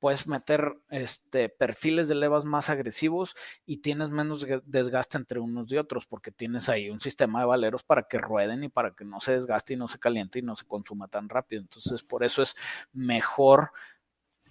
[0.04, 3.34] puedes meter este, perfiles de levas más agresivos
[3.64, 7.84] y tienes menos desgaste entre unos y otros, porque tienes ahí un sistema de valeros
[7.84, 10.56] para que rueden y para que no se desgaste y no se caliente y no
[10.56, 11.62] se consuma tan rápido.
[11.62, 12.54] Entonces, por eso es
[12.92, 13.70] mejor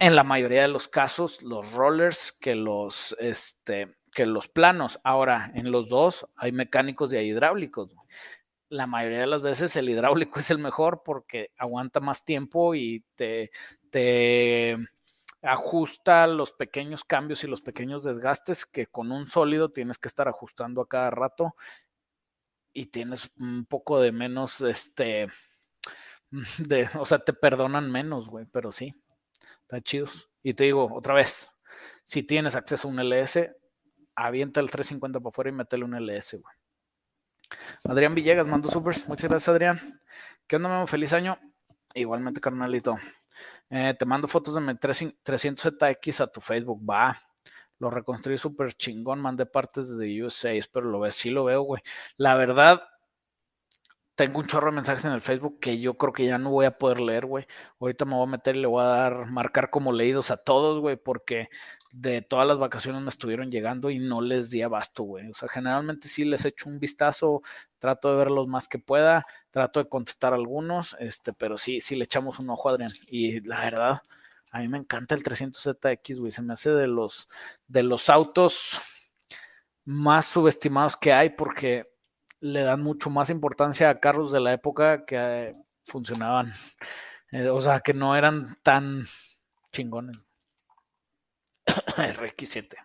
[0.00, 4.98] en la mayoría de los casos los rollers que los, este, que los planos.
[5.04, 7.94] Ahora, en los dos hay mecánicos y hay hidráulicos.
[8.70, 13.04] La mayoría de las veces el hidráulico es el mejor porque aguanta más tiempo y
[13.14, 13.52] te,
[13.90, 14.78] te
[15.44, 20.28] ajusta los pequeños cambios y los pequeños desgastes que con un sólido tienes que estar
[20.28, 21.54] ajustando a cada rato
[22.72, 25.26] y tienes un poco de menos, este,
[26.58, 28.94] de, o sea, te perdonan menos, güey, pero sí,
[29.62, 30.30] está chidos.
[30.42, 31.52] Y te digo, otra vez,
[32.04, 33.54] si tienes acceso a un LS,
[34.16, 36.54] avienta el 350 para afuera y métele un LS, güey.
[37.84, 39.06] Adrián Villegas, mando supers.
[39.08, 40.00] Muchas gracias, Adrián.
[40.46, 40.86] ¿Qué onda, Memo?
[40.86, 41.38] Feliz año.
[41.94, 42.96] Igualmente, carnalito.
[43.76, 46.80] Eh, te mando fotos de mi 300ZX a tu Facebook.
[46.88, 47.18] Va.
[47.80, 49.20] Lo reconstruí súper chingón.
[49.20, 50.52] Mandé partes de USA.
[50.52, 51.16] Espero lo ves.
[51.16, 51.82] Sí lo veo, güey.
[52.16, 52.84] La verdad,
[54.14, 56.66] tengo un chorro de mensajes en el Facebook que yo creo que ya no voy
[56.66, 57.46] a poder leer, güey.
[57.80, 60.80] Ahorita me voy a meter y le voy a dar, marcar como leídos a todos,
[60.80, 61.48] güey, porque
[61.96, 65.30] de todas las vacaciones me estuvieron llegando y no les di abasto, güey.
[65.30, 67.40] O sea, generalmente sí les echo un vistazo,
[67.78, 71.94] trato de ver los más que pueda, trato de contestar algunos, este, pero sí, sí
[71.94, 72.90] le echamos un ojo a Adrián.
[73.08, 74.02] Y la verdad,
[74.50, 76.32] a mí me encanta el 300ZX, güey.
[76.32, 77.28] Se me hace de los,
[77.68, 78.80] de los autos
[79.84, 81.84] más subestimados que hay porque
[82.40, 85.52] le dan mucho más importancia a carros de la época que eh,
[85.86, 86.52] funcionaban.
[87.30, 89.04] Eh, o sea, que no eran tan
[89.70, 90.23] chingones.
[91.96, 92.76] RX7.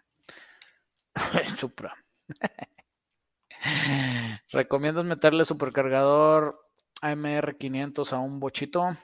[1.57, 1.95] Supra.
[4.51, 6.68] ¿Recomiendas meterle supercargador
[7.01, 8.95] AMR500 a un bochito?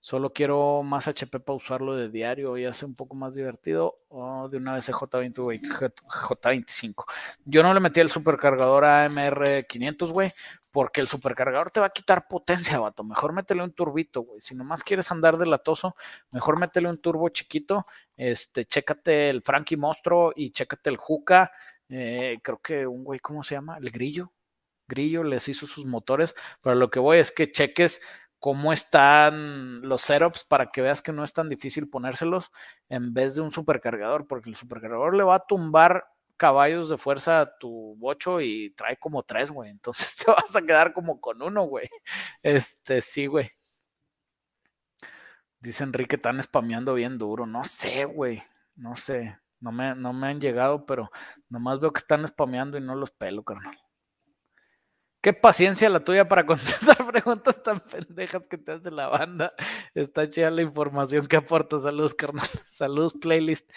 [0.00, 3.98] Solo quiero más HP para usarlo de diario y hace un poco más divertido.
[4.08, 7.04] O de una vez J20, J25.
[7.44, 10.32] Yo no le metí el supercargador a MR500, güey,
[10.70, 13.04] porque el supercargador te va a quitar potencia, vato.
[13.04, 14.40] Mejor métele un turbito, güey.
[14.40, 15.94] Si nomás quieres andar de latoso,
[16.30, 17.86] mejor métele un turbo chiquito.
[18.16, 21.50] Este, chécate el Frankie Monstro y chécate el Juca.
[21.88, 23.76] Eh, creo que un güey, ¿cómo se llama?
[23.78, 24.32] El Grillo.
[24.92, 26.34] Grillo les hizo sus motores.
[26.60, 28.00] Pero lo que voy es que cheques
[28.38, 32.50] cómo están los setups para que veas que no es tan difícil ponérselos
[32.88, 37.40] en vez de un supercargador, porque el supercargador le va a tumbar caballos de fuerza
[37.40, 39.70] a tu bocho y trae como tres, güey.
[39.70, 41.86] Entonces te vas a quedar como con uno, güey.
[42.42, 43.52] Este, sí, güey.
[45.60, 47.46] Dice Enrique, están spameando bien duro.
[47.46, 48.42] No sé, güey.
[48.74, 49.38] No sé.
[49.60, 51.12] No me, no me han llegado, pero
[51.48, 53.78] nomás veo que están spameando y no los pelo, carnal.
[55.22, 59.54] Qué paciencia la tuya para contestar preguntas tan pendejas que te hace la banda.
[59.94, 61.78] Está chida la información que aporta.
[61.78, 62.46] Saludos, carnal.
[62.66, 63.70] Saludos, playlist.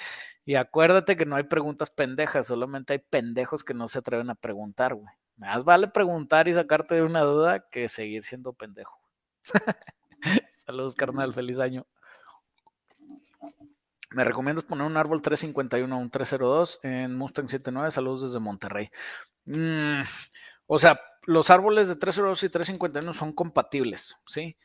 [0.43, 4.35] Y acuérdate que no hay preguntas pendejas, solamente hay pendejos que no se atreven a
[4.35, 5.11] preguntar, güey.
[5.37, 8.99] Más vale preguntar y sacarte de una duda que seguir siendo pendejo.
[10.51, 11.33] Saludos, carnal.
[11.33, 11.85] Feliz año.
[14.11, 17.91] Me recomiendas poner un árbol 351 a un 302 en Mustang 79.
[17.91, 18.89] Saludos desde Monterrey.
[19.45, 20.01] Mm,
[20.67, 24.57] o sea, los árboles de 302 y 351 son compatibles, ¿sí?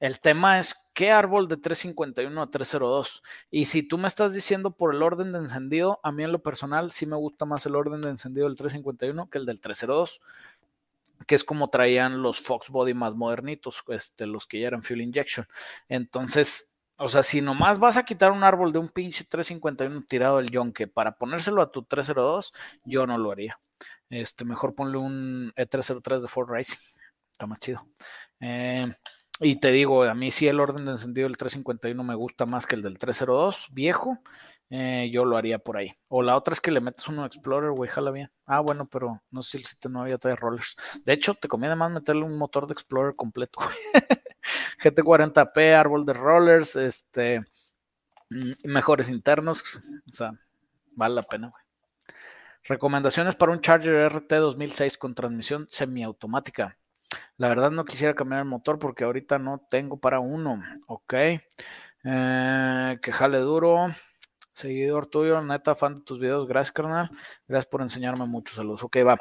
[0.00, 3.22] El tema es qué árbol de 351 a 302.
[3.50, 6.40] Y si tú me estás diciendo por el orden de encendido, a mí en lo
[6.40, 10.20] personal sí me gusta más el orden de encendido del 351 que el del 302,
[11.26, 15.02] que es como traían los Fox Body más modernitos, este, los que ya eran fuel
[15.02, 15.48] injection.
[15.88, 20.38] Entonces, o sea, si nomás vas a quitar un árbol de un pinche 351 tirado
[20.38, 22.52] del yonke para ponérselo a tu 302,
[22.84, 23.58] yo no lo haría.
[24.10, 26.76] Este, mejor ponle un E303 de Ford Racing.
[27.32, 27.86] Está más chido.
[28.40, 28.86] Eh,
[29.40, 32.66] y te digo, a mí sí el orden de encendido del 351 me gusta más
[32.66, 34.18] que el del 302, viejo.
[34.70, 35.92] Eh, yo lo haría por ahí.
[36.08, 38.30] O la otra es que le metes uno Explorer, güey, jala bien.
[38.46, 40.76] Ah, bueno, pero no sé si el sitio no había trae rollers.
[41.04, 43.60] De hecho, te conviene más meterle un motor de Explorer completo.
[44.82, 47.40] GT40P, árbol de rollers, este,
[48.30, 49.62] mm, mejores internos.
[50.10, 50.32] O sea,
[50.92, 51.67] vale la pena, güey.
[52.68, 56.76] Recomendaciones para un Charger RT 2006 con transmisión semiautomática.
[57.38, 60.60] La verdad no quisiera cambiar el motor porque ahorita no tengo para uno.
[60.86, 61.14] Ok.
[62.04, 63.86] Eh, que jale duro.
[64.52, 66.46] Seguidor tuyo, neta, fan de tus videos.
[66.46, 67.10] Gracias, carnal.
[67.46, 68.54] Gracias por enseñarme mucho.
[68.54, 68.82] Saludos.
[68.82, 69.16] Ok, va.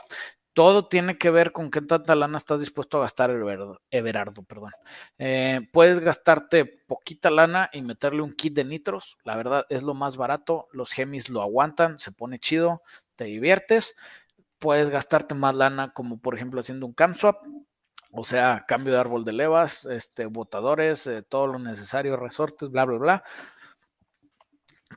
[0.52, 4.44] Todo tiene que ver con qué tanta lana estás dispuesto a gastar, Everardo.
[4.44, 4.72] Perdón.
[5.20, 9.18] Eh, puedes gastarte poquita lana y meterle un kit de nitros.
[9.24, 10.68] La verdad es lo más barato.
[10.74, 12.82] Los gemis lo aguantan, se pone chido,
[13.18, 13.96] te diviertes.
[14.60, 17.46] puedes gastarte más lana, como por ejemplo haciendo un cam swap,
[18.12, 22.86] o sea, cambio de árbol de levas, este, botadores, eh, todo lo necesario, resortes, bla,
[22.86, 23.24] bla, bla.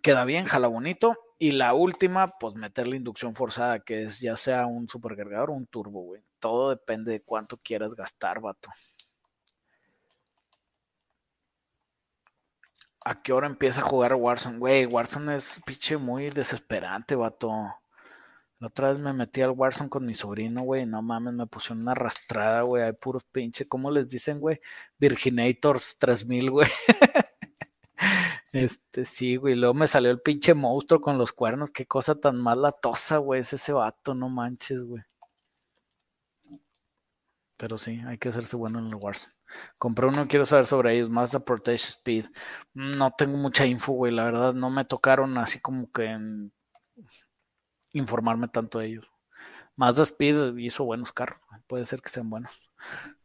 [0.03, 1.17] Queda bien, jala bonito.
[1.39, 5.67] Y la última, pues meterle inducción forzada, que es ya sea un supercargador o un
[5.67, 6.23] turbo, güey.
[6.39, 8.71] Todo depende de cuánto quieras gastar, vato.
[13.05, 14.59] ¿A qué hora empieza a jugar Warzone?
[14.59, 17.51] Güey, Warzone es pinche muy desesperante, vato.
[18.61, 20.85] La otra vez me metí al Warzone con mi sobrino, güey.
[20.85, 22.83] No mames, me pusieron una arrastrada, güey.
[22.83, 24.61] Hay puros pinche, ¿cómo les dicen, güey?
[24.99, 26.69] Virginators 3000, güey.
[28.53, 29.55] este, sí, güey.
[29.55, 31.71] Luego me salió el pinche monstruo con los cuernos.
[31.71, 33.41] Qué cosa tan mala tosa, güey.
[33.41, 35.03] Es ese vato, no manches, güey.
[37.57, 39.35] Pero sí, hay que hacerse bueno en el Warzone.
[39.79, 42.27] Compré uno, quiero saber sobre ellos, más de Protection Speed.
[42.75, 46.17] No tengo mucha info, güey, la verdad, no me tocaron así como que
[47.93, 49.07] informarme tanto de ellos.
[49.77, 52.71] Mazda Speed hizo buenos carros, puede ser que sean buenos.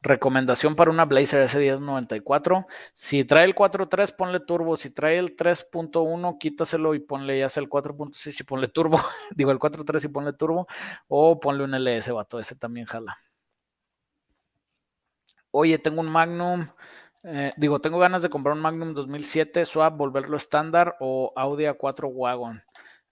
[0.01, 2.66] Recomendación para una Blazer S1094.
[2.93, 4.78] Si trae el 4.3, ponle turbo.
[4.78, 8.99] Si trae el 3.1, quítaselo y ponle ya sea el 4.6 y ponle turbo.
[9.36, 10.68] Digo el 4.3 y ponle turbo.
[11.07, 12.39] O ponle un LS, vato.
[12.39, 13.18] Ese también jala.
[15.51, 16.68] Oye, tengo un Magnum.
[17.24, 22.07] Eh, digo, tengo ganas de comprar un Magnum 2007 Swap, volverlo estándar o Audi A4
[22.13, 22.61] Wagon.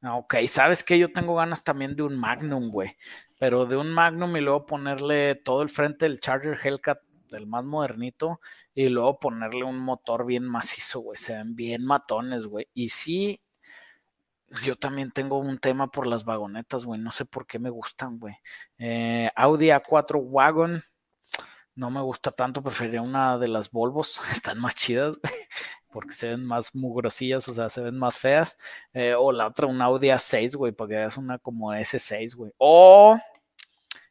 [0.06, 2.98] Ah, ok, sabes que yo tengo ganas también de un Magnum, güey.
[3.40, 7.00] Pero de un Magnum y luego ponerle todo el frente del Charger Hellcat,
[7.30, 8.42] del más modernito,
[8.76, 11.18] y luego ponerle un motor bien macizo, güey.
[11.18, 12.68] Se ven bien matones, güey.
[12.74, 13.40] Y sí,
[14.66, 17.00] yo también tengo un tema por las vagonetas, güey.
[17.00, 18.36] No sé por qué me gustan, güey.
[18.78, 20.84] Eh, Audi A4 Wagon.
[21.76, 25.20] No me gusta tanto, preferiría una de las Volvos, están más chidas,
[25.92, 28.58] porque se ven más mugrosillas, o sea, se ven más feas.
[28.94, 32.52] Eh, o la otra, un Audi A6, güey, porque es una como S6, güey.
[32.58, 33.18] O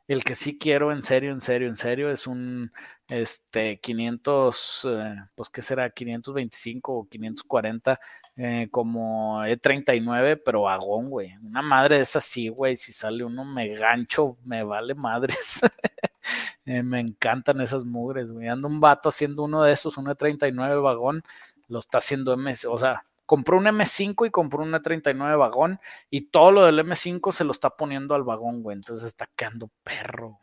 [0.08, 2.72] el que sí quiero en serio, en serio, en serio, es un
[3.08, 8.00] este 500, eh, pues qué será, 525 o 540,
[8.36, 11.34] eh, como E39, pero vagón, güey.
[11.42, 12.76] Una madre es así, güey.
[12.76, 15.60] Si sale uno me gancho, me vale madres.
[16.64, 18.48] me encantan esas mugres, güey.
[18.48, 21.22] Ando un vato haciendo uno de esos, un E39 vagón
[21.68, 26.22] lo está haciendo MS, o sea, compró un M5 y compró un E39 vagón y
[26.28, 30.38] todo lo del M5 se lo está poniendo al vagón, güey, entonces está quedando perro.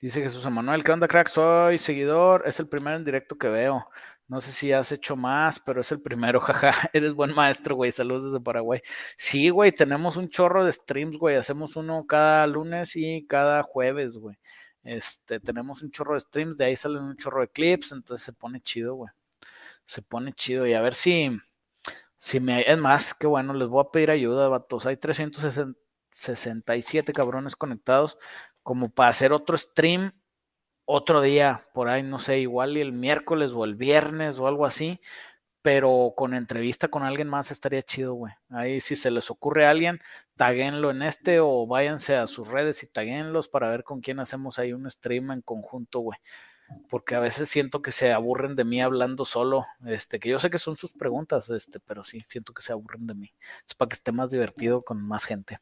[0.00, 1.28] Dice Jesús Emanuel, ¿qué onda, crack?
[1.28, 3.88] Soy seguidor, es el primero en directo que veo.
[4.28, 6.72] No sé si has hecho más, pero es el primero, jaja.
[6.92, 7.92] Eres buen maestro, güey.
[7.92, 8.80] Saludos desde Paraguay.
[9.16, 11.36] Sí, güey, tenemos un chorro de streams, güey.
[11.36, 14.36] Hacemos uno cada lunes y cada jueves, güey.
[14.84, 18.32] Este, tenemos un chorro de streams, de ahí salen un chorro de clips, entonces se
[18.32, 19.12] pone chido, güey.
[19.86, 20.66] Se pone chido.
[20.66, 21.30] Y a ver si,
[22.18, 22.62] si me.
[22.62, 24.86] Es más, qué bueno, les voy a pedir ayuda, vatos.
[24.86, 28.18] Hay 367 cabrones conectados,
[28.62, 30.12] como para hacer otro stream
[30.84, 35.00] otro día, por ahí, no sé, igual el miércoles o el viernes o algo así,
[35.62, 38.32] pero con entrevista con alguien más estaría chido, güey.
[38.50, 40.00] Ahí si se les ocurre a alguien,
[40.36, 44.58] taguenlo en este o váyanse a sus redes y taguenlos para ver con quién hacemos
[44.58, 46.18] ahí un stream en conjunto, güey.
[46.88, 50.50] Porque a veces siento que se aburren de mí hablando solo, este, que yo sé
[50.50, 53.34] que son sus preguntas, este, pero sí, siento que se aburren de mí.
[53.66, 55.60] Es para que esté más divertido con más gente.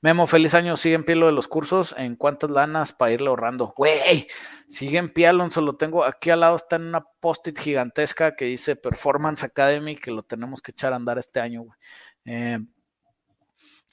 [0.00, 0.76] Memo, feliz año.
[0.76, 1.94] Sigue en pie lo de los cursos.
[1.98, 3.72] ¿En cuántas lanas para irle ahorrando?
[3.76, 4.28] Güey,
[4.68, 5.60] sigue en pie, Alonso.
[5.60, 6.56] Lo tengo aquí al lado.
[6.56, 10.96] Está en una post-it gigantesca que dice Performance Academy, que lo tenemos que echar a
[10.96, 11.78] andar este año, güey.
[12.24, 12.58] Eh,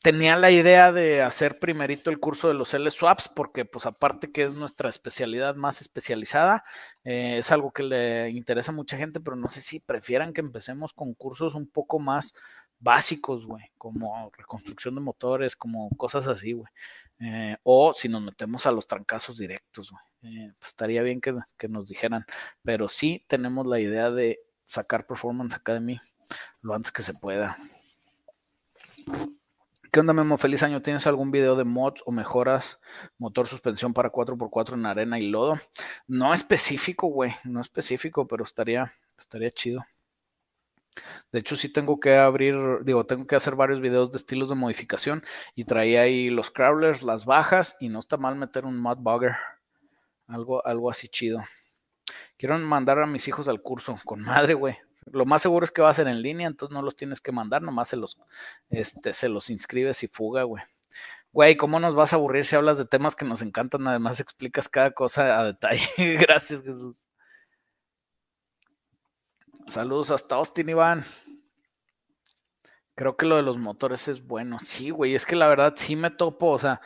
[0.05, 4.43] tenía la idea de hacer primerito el curso de los L-Swaps, porque pues aparte que
[4.43, 6.63] es nuestra especialidad más especializada,
[7.03, 10.41] eh, es algo que le interesa a mucha gente, pero no sé si prefieran que
[10.41, 12.35] empecemos con cursos un poco más
[12.85, 16.71] básicos, güey, como reconstrucción de motores, como cosas así, güey.
[17.19, 20.03] Eh, o si nos metemos a los trancazos directos, güey.
[20.21, 22.25] Eh, pues, estaría bien que, que, nos dijeran,
[22.63, 25.99] pero sí tenemos la idea de sacar Performance Academy
[26.61, 27.57] lo antes que se pueda.
[29.91, 30.37] ¿Qué onda, Memo?
[30.37, 30.81] Feliz año.
[30.81, 32.79] ¿Tienes algún video de mods o mejoras?
[33.17, 35.59] Motor suspensión para 4x4 en arena y lodo.
[36.07, 37.33] No específico, güey.
[37.45, 39.85] No específico, pero estaría, estaría chido.
[41.31, 44.55] De hecho, sí tengo que abrir, digo, tengo que hacer varios videos de estilos de
[44.55, 45.23] modificación
[45.55, 49.35] y traía ahí los crawlers, las bajas y no está mal meter un mod bugger.
[50.27, 51.43] Algo, algo así chido.
[52.37, 54.77] Quiero mandar a mis hijos al curso con madre, güey.
[55.11, 57.31] Lo más seguro es que va a ser en línea, entonces no los tienes que
[57.31, 58.17] mandar, nomás se los,
[58.69, 60.63] este, se los inscribes y fuga, güey.
[61.31, 63.87] Güey, ¿cómo nos vas a aburrir si hablas de temas que nos encantan?
[63.87, 65.85] Además explicas cada cosa a detalle.
[66.19, 67.09] Gracias, Jesús.
[69.67, 71.03] Saludos hasta Austin, Iván.
[72.93, 74.59] Creo que lo de los motores es bueno.
[74.59, 76.81] Sí, güey, es que la verdad sí me topo, o sea,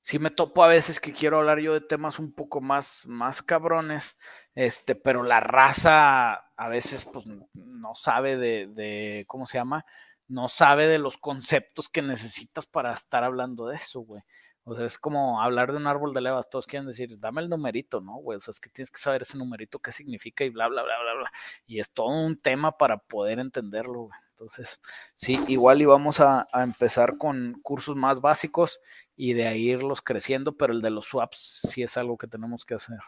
[0.00, 3.42] sí me topo a veces que quiero hablar yo de temas un poco más, más
[3.42, 4.18] cabrones,
[4.54, 9.84] este, pero la raza a veces pues no sabe de, de, ¿cómo se llama?
[10.26, 14.22] No sabe de los conceptos que necesitas para estar hablando de eso, güey.
[14.64, 16.48] O sea, es como hablar de un árbol de levas.
[16.48, 18.36] Todos quieren decir, dame el numerito, ¿no, güey?
[18.36, 20.94] O sea, es que tienes que saber ese numerito qué significa y bla, bla, bla,
[21.02, 21.32] bla, bla.
[21.66, 24.18] Y es todo un tema para poder entenderlo, güey.
[24.30, 24.80] Entonces,
[25.16, 28.80] sí, igual íbamos a, a empezar con cursos más básicos
[29.16, 32.64] y de ahí irlos creciendo, pero el de los swaps sí es algo que tenemos
[32.64, 32.98] que hacer.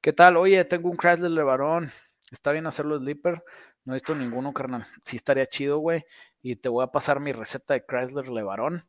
[0.00, 0.36] ¿Qué tal?
[0.36, 1.90] Oye, tengo un Chrysler LeBaron.
[2.30, 3.42] ¿Está bien hacerlo sleeper?
[3.84, 4.86] No he visto ninguno, carnal.
[5.02, 6.04] Sí estaría chido, güey.
[6.42, 8.86] Y te voy a pasar mi receta de Chrysler LeBaron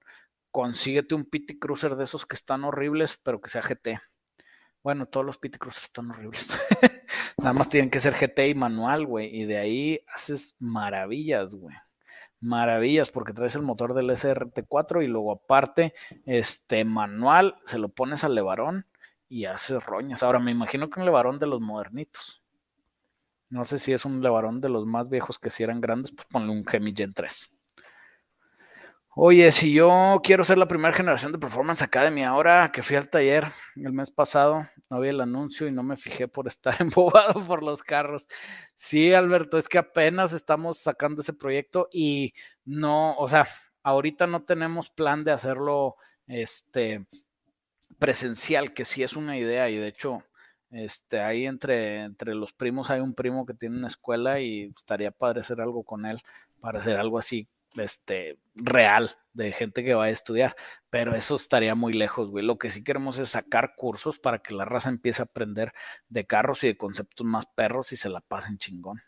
[0.56, 3.99] consíguete un PT Cruiser de esos que están horribles, pero que sea GT.
[4.82, 6.48] Bueno, todos los PT Cruisers están horribles.
[7.38, 9.36] Nada más tienen que ser GT y manual, güey.
[9.36, 11.76] Y de ahí haces maravillas, güey.
[12.40, 15.94] Maravillas, porque traes el motor del SRT4 y luego aparte,
[16.26, 18.88] este manual, se lo pones al levarón
[19.27, 20.23] y haces roñas.
[20.23, 22.45] Ahora me imagino que un levarón de los modernitos.
[23.49, 26.26] No sé si es un levarón de los más viejos que si eran grandes, pues
[26.32, 27.55] ponle un Gemi Gen 3.
[29.18, 33.10] Oye, si yo quiero ser la primera generación de Performance Academy, ahora que fui al
[33.10, 33.46] taller
[33.78, 37.64] el mes pasado, no vi el anuncio y no me fijé por estar embobado por
[37.64, 38.28] los carros.
[38.76, 42.34] Sí, Alberto, es que apenas estamos sacando ese proyecto y
[42.66, 43.48] no, o sea,
[43.84, 45.96] ahorita no tenemos plan de hacerlo
[46.28, 47.08] este
[48.00, 50.24] presencial, que sí es una idea y de hecho
[50.72, 55.12] este, ahí entre, entre los primos hay un primo que tiene una escuela y estaría
[55.12, 56.22] padre hacer algo con él
[56.60, 60.56] para hacer algo así este, real de gente que va a estudiar,
[60.89, 62.45] pero eso estaría muy lejos, güey.
[62.45, 65.73] Lo que sí queremos es sacar cursos para que la raza empiece a aprender
[66.07, 69.02] de carros y de conceptos más perros y se la pasen chingón.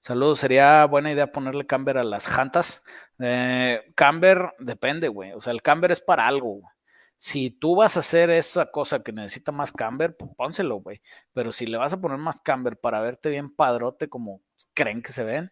[0.00, 2.84] Saludos, sería buena idea ponerle camber a las jantas.
[3.18, 5.32] Eh, camber depende, güey.
[5.32, 6.60] O sea, el camber es para algo.
[7.16, 11.00] Si tú vas a hacer esa cosa que necesita más camber, pues pónselo, güey.
[11.32, 14.42] Pero si le vas a poner más camber para verte bien padrote como
[14.74, 15.50] creen que se ven,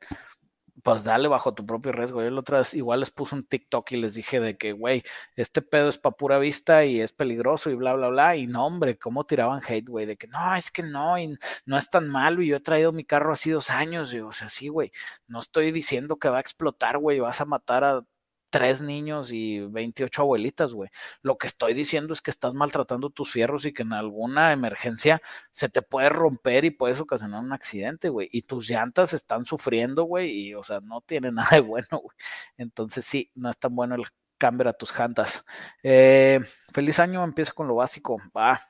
[0.82, 2.22] pues dale bajo tu propio riesgo.
[2.22, 5.02] Yo la otra vez igual les puse un TikTok y les dije de que, güey,
[5.36, 8.36] este pedo es pa' pura vista y es peligroso y bla, bla, bla.
[8.36, 11.36] Y no, hombre, cómo tiraban hate, güey, de que no, es que no, y
[11.66, 14.12] no es tan malo y yo he traído mi carro así dos años.
[14.14, 14.92] Y, o sea, sí, güey,
[15.28, 18.04] no estoy diciendo que va a explotar, güey, vas a matar a
[18.52, 20.90] tres niños y 28 abuelitas, güey.
[21.22, 25.22] Lo que estoy diciendo es que estás maltratando tus fierros y que en alguna emergencia
[25.50, 28.28] se te puede romper y puedes ocasionar un accidente, güey.
[28.30, 32.16] Y tus llantas están sufriendo, güey, y, o sea, no tiene nada de bueno, güey.
[32.58, 34.04] Entonces, sí, no es tan bueno el
[34.36, 35.44] cambio a tus jantas.
[35.82, 36.40] Eh,
[36.74, 38.20] feliz año, empieza con lo básico.
[38.36, 38.60] Va.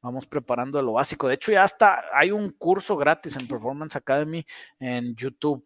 [0.00, 1.28] Vamos preparando lo básico.
[1.28, 4.46] De hecho, ya está, hay un curso gratis en Performance Academy
[4.78, 5.62] en YouTube.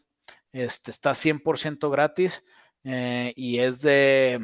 [0.51, 2.43] Este está 100% gratis.
[2.85, 4.40] Eh, y es de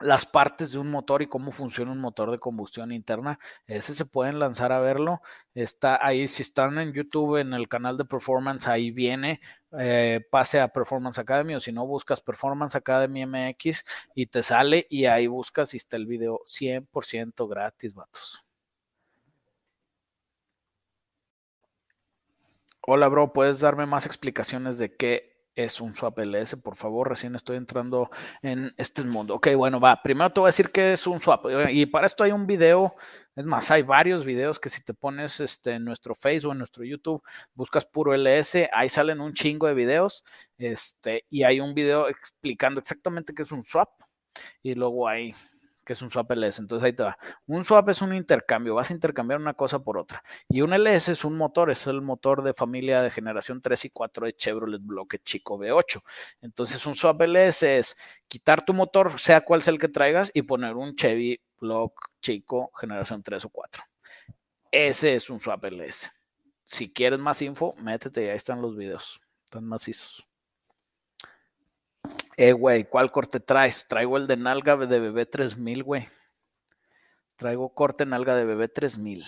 [0.00, 3.38] las partes de un motor y cómo funciona un motor de combustión interna.
[3.66, 5.22] Ese se pueden lanzar a verlo.
[5.54, 9.40] Está ahí, si están en YouTube, en el canal de Performance, ahí viene.
[9.78, 13.84] Eh, pase a Performance Academy o si no buscas Performance Academy MX
[14.14, 18.42] y te sale y ahí buscas y está el video 100% gratis, vatos.
[22.88, 27.34] Hola, bro, ¿puedes darme más explicaciones de qué es un swap LS, por favor, recién
[27.34, 28.10] estoy entrando
[28.42, 29.34] en este mundo.
[29.34, 31.46] Ok, bueno, va, primero te voy a decir que es un swap.
[31.70, 32.94] Y para esto hay un video,
[33.34, 36.84] es más, hay varios videos que si te pones este, en nuestro Facebook, en nuestro
[36.84, 37.22] YouTube,
[37.54, 40.24] buscas puro LS, ahí salen un chingo de videos,
[40.58, 43.88] este, y hay un video explicando exactamente qué es un swap,
[44.62, 45.34] y luego hay
[45.86, 46.60] que es un swap LS.
[46.60, 47.16] Entonces ahí te va.
[47.46, 50.22] Un swap es un intercambio, vas a intercambiar una cosa por otra.
[50.48, 53.90] Y un LS es un motor, es el motor de familia de generación 3 y
[53.90, 56.02] 4 de Chevrolet bloque chico V8.
[56.42, 57.96] Entonces un swap LS es
[58.28, 62.70] quitar tu motor, sea cual sea el que traigas, y poner un Chevy block chico
[62.78, 63.84] generación 3 o 4.
[64.72, 66.10] Ese es un swap LS.
[66.64, 69.20] Si quieres más info, métete, ahí están los videos.
[69.44, 70.26] Están macizos.
[72.36, 73.86] Eh, güey, ¿cuál corte traes?
[73.88, 76.08] Traigo el de nalga de bebé 3000, güey.
[77.36, 79.24] Traigo corte nalga de bebé 3000.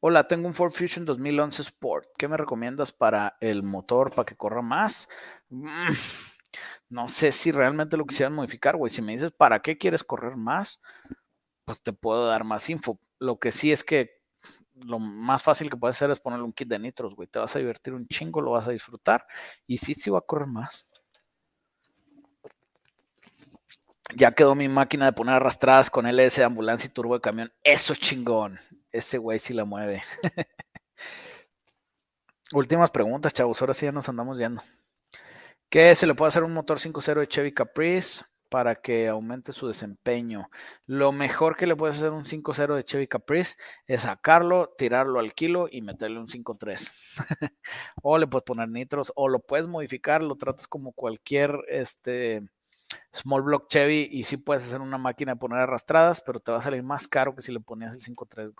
[0.00, 2.08] Hola, tengo un Ford Fusion 2011 Sport.
[2.16, 5.08] ¿Qué me recomiendas para el motor, para que corra más?
[5.50, 5.92] Mm,
[6.88, 8.90] no sé si realmente lo quisieras modificar, güey.
[8.90, 10.80] Si me dices, ¿para qué quieres correr más?
[11.66, 12.98] Pues te puedo dar más info.
[13.18, 14.19] Lo que sí es que
[14.84, 17.28] lo más fácil que puedes hacer es ponerle un kit de nitros, güey.
[17.28, 19.26] Te vas a divertir un chingo, lo vas a disfrutar.
[19.66, 20.86] Y sí, sí va a correr más.
[24.16, 27.52] Ya quedó mi máquina de poner arrastradas con LS de ambulancia y turbo de camión.
[27.62, 28.58] Eso chingón.
[28.90, 30.02] Ese güey sí la mueve.
[32.52, 33.60] Últimas preguntas, chavos.
[33.60, 34.62] Ahora sí ya nos andamos yendo.
[35.68, 39.68] ¿Qué se le puede hacer un motor 5.0 de Chevy Caprice para que aumente su
[39.68, 40.50] desempeño?
[40.86, 43.56] Lo mejor que le puedes hacer un 5.0 de Chevy Caprice
[43.86, 46.92] es sacarlo, tirarlo al kilo y meterle un 5.3.
[48.02, 52.42] o le puedes poner nitros o lo puedes modificar, lo tratas como cualquier este
[53.12, 56.58] small block Chevy y sí puedes hacer una máquina de poner arrastradas, pero te va
[56.58, 58.52] a salir más caro que si le ponías el 5.3.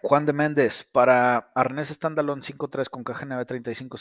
[0.00, 4.00] Juan de Méndez, para arnés standalone 5.3 con caja 3500,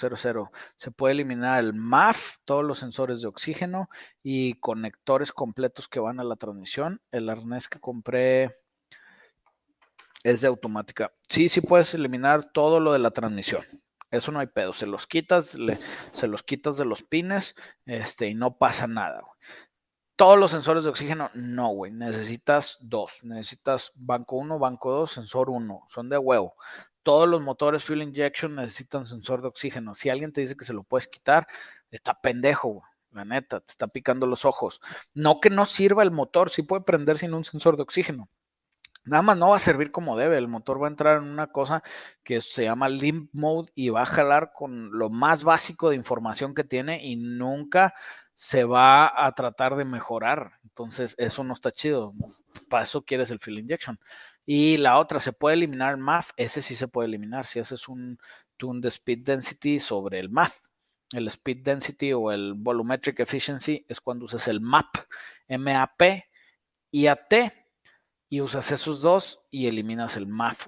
[0.78, 3.90] se puede eliminar el MAF, todos los sensores de oxígeno
[4.22, 7.02] y conectores completos que van a la transmisión.
[7.11, 8.60] El arnés que compré
[10.24, 11.14] es de automática.
[11.30, 13.65] Sí, sí puedes eliminar todo lo de la transmisión.
[14.11, 14.74] Eso no hay pedo.
[14.74, 15.57] Se los quitas,
[16.14, 17.56] se los quitas de los pines,
[17.86, 19.24] este, y no pasa nada.
[20.18, 21.91] Todos los sensores de oxígeno, no, güey.
[21.91, 23.23] Necesitas dos.
[23.23, 25.85] Necesitas banco 1, banco 2, sensor 1.
[25.89, 26.56] Son de huevo.
[27.03, 29.94] Todos los motores fuel injection necesitan sensor de oxígeno.
[29.94, 31.48] Si alguien te dice que se lo puedes quitar,
[31.91, 32.84] está pendejo, güey.
[33.11, 34.81] La neta, te está picando los ojos.
[35.14, 38.27] No que no sirva el motor, sí puede prender sin un sensor de oxígeno.
[39.06, 40.39] Nada más no va a servir como debe.
[40.39, 41.84] El motor va a entrar en una cosa
[42.23, 46.56] que se llama limp mode y va a jalar con lo más básico de información
[46.56, 47.94] que tiene y nunca
[48.38, 50.59] se va a tratar de mejorar.
[50.64, 52.14] Entonces, eso no está chido.
[52.69, 53.99] Para eso quieres el fuel injection.
[54.45, 56.30] Y la otra, se puede eliminar el MAF.
[56.38, 57.47] Ese sí se puede eliminar.
[57.47, 58.19] Si haces un
[58.55, 60.59] tune de speed density sobre el MAF.
[61.14, 64.95] El speed density o el volumetric efficiency es cuando usas el MAP,
[65.47, 66.30] M-A-P,
[66.91, 67.51] y A-T,
[68.30, 70.68] y usas esos dos y eliminas el MAF.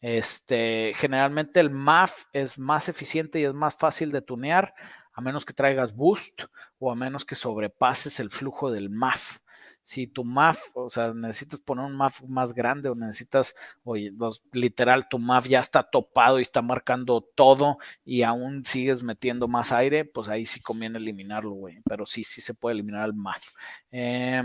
[0.00, 4.72] Este, generalmente el MAF es más eficiente y es más fácil de tunear
[5.18, 6.44] a menos que traigas boost
[6.78, 9.38] o a menos que sobrepases el flujo del MAF.
[9.82, 14.12] Si tu MAF, o sea, necesitas poner un MAF más grande o necesitas, oye,
[14.52, 19.72] literal, tu MAF ya está topado y está marcando todo y aún sigues metiendo más
[19.72, 21.80] aire, pues ahí sí conviene eliminarlo, güey.
[21.84, 23.50] Pero sí, sí se puede eliminar el MAF.
[23.90, 24.44] Eh,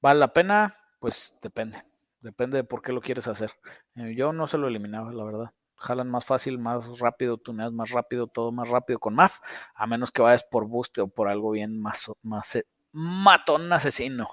[0.00, 0.76] ¿Vale la pena?
[0.98, 1.84] Pues depende.
[2.20, 3.52] Depende de por qué lo quieres hacer.
[3.94, 5.52] Eh, yo no se lo eliminaba, la verdad
[5.84, 9.38] jalan más fácil, más rápido, tuneas más rápido, todo más rápido con MAF,
[9.74, 12.58] a menos que vayas por boost o por algo bien más, más
[12.92, 14.28] matón asesino.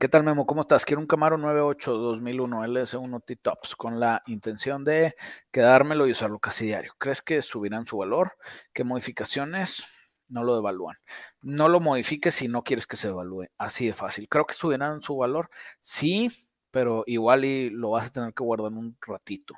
[0.00, 0.46] ¿Qué tal, Memo?
[0.46, 0.84] ¿Cómo estás?
[0.84, 5.16] Quiero un Camaro 98 2001 LS1 T-Tops con la intención de
[5.50, 6.94] quedármelo y usarlo casi diario.
[6.98, 8.36] ¿Crees que subirán su valor?
[8.72, 9.84] ¿Qué modificaciones?
[10.28, 10.98] No lo devalúan.
[11.42, 13.46] No lo modifiques si no quieres que se evalúe.
[13.58, 14.28] Así de fácil.
[14.28, 15.50] Creo que subirán su valor.
[15.80, 16.30] Sí,
[16.78, 19.54] pero igual y lo vas a tener que guardar un ratito.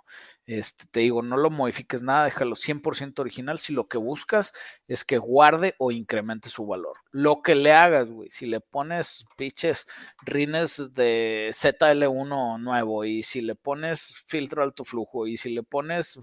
[0.46, 4.54] Este, te digo, no lo modifiques nada, déjalo 100% original si lo que buscas
[4.88, 6.96] es que guarde o incremente su valor.
[7.10, 9.86] Lo que le hagas, güey, si le pones pitches
[10.22, 16.18] rines de ZL1 nuevo y si le pones filtro alto flujo y si le pones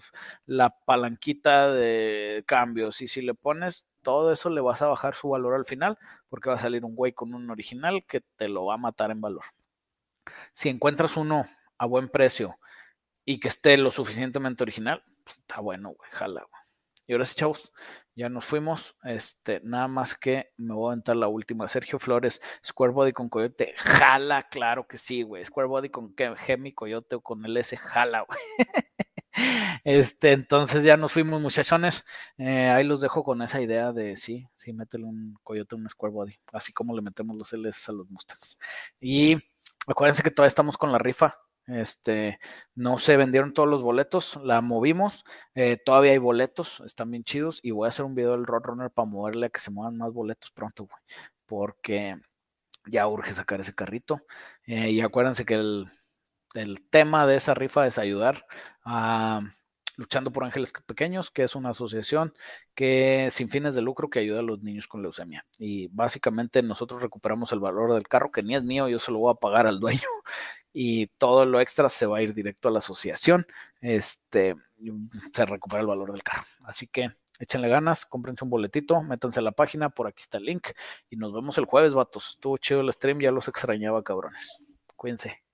[0.47, 5.29] la palanquita de cambios y si le pones todo eso le vas a bajar su
[5.29, 8.65] valor al final porque va a salir un güey con un original que te lo
[8.65, 9.43] va a matar en valor.
[10.53, 11.45] Si encuentras uno
[11.77, 12.57] a buen precio
[13.25, 16.61] y que esté lo suficientemente original, pues está bueno, güey, jala, güey.
[17.07, 17.71] Y ahora sí, chavos,
[18.15, 18.97] ya nos fuimos.
[19.03, 21.67] Este, nada más que me voy a aventar la última.
[21.69, 23.73] Sergio Flores, Square Body con Coyote.
[23.77, 25.45] Jala, claro que sí, güey.
[25.45, 28.39] Square Body con Gemi Coyote o con el S, jala, güey.
[29.83, 32.05] Este, entonces ya nos fuimos, muchachones.
[32.39, 36.11] Eh, ahí los dejo con esa idea de sí, sí, métele un coyote un square
[36.11, 38.57] body, así como le metemos los LS a los Mustangs.
[38.99, 39.37] Y
[39.87, 41.39] Acuérdense que todavía estamos con la rifa.
[41.65, 42.39] Este,
[42.75, 47.59] no se vendieron todos los boletos, la movimos, eh, todavía hay boletos, están bien chidos
[47.61, 50.13] y voy a hacer un video del Roadrunner para moverle a que se muevan más
[50.13, 51.01] boletos pronto, güey,
[51.45, 52.15] porque
[52.85, 54.21] ya urge sacar ese carrito.
[54.65, 55.91] Eh, y acuérdense que el,
[56.55, 58.45] el tema de esa rifa es ayudar
[58.85, 59.41] a
[59.97, 62.33] Luchando por Ángeles Pequeños, que es una asociación
[62.75, 65.43] que sin fines de lucro que ayuda a los niños con leucemia.
[65.57, 69.17] Y básicamente nosotros recuperamos el valor del carro, que ni es mío, yo se lo
[69.17, 69.99] voy a pagar al dueño.
[70.79, 73.47] Y todo lo extra se va a ir directo a la asociación.
[73.81, 74.55] Este
[75.33, 76.43] se recupera el valor del carro.
[76.65, 77.09] Así que
[77.39, 80.67] échenle ganas, cómprense un boletito, métanse a la página, por aquí está el link.
[81.09, 82.31] Y nos vemos el jueves, vatos.
[82.31, 84.63] Estuvo chido el stream, ya los extrañaba, cabrones.
[84.95, 85.46] Cuídense.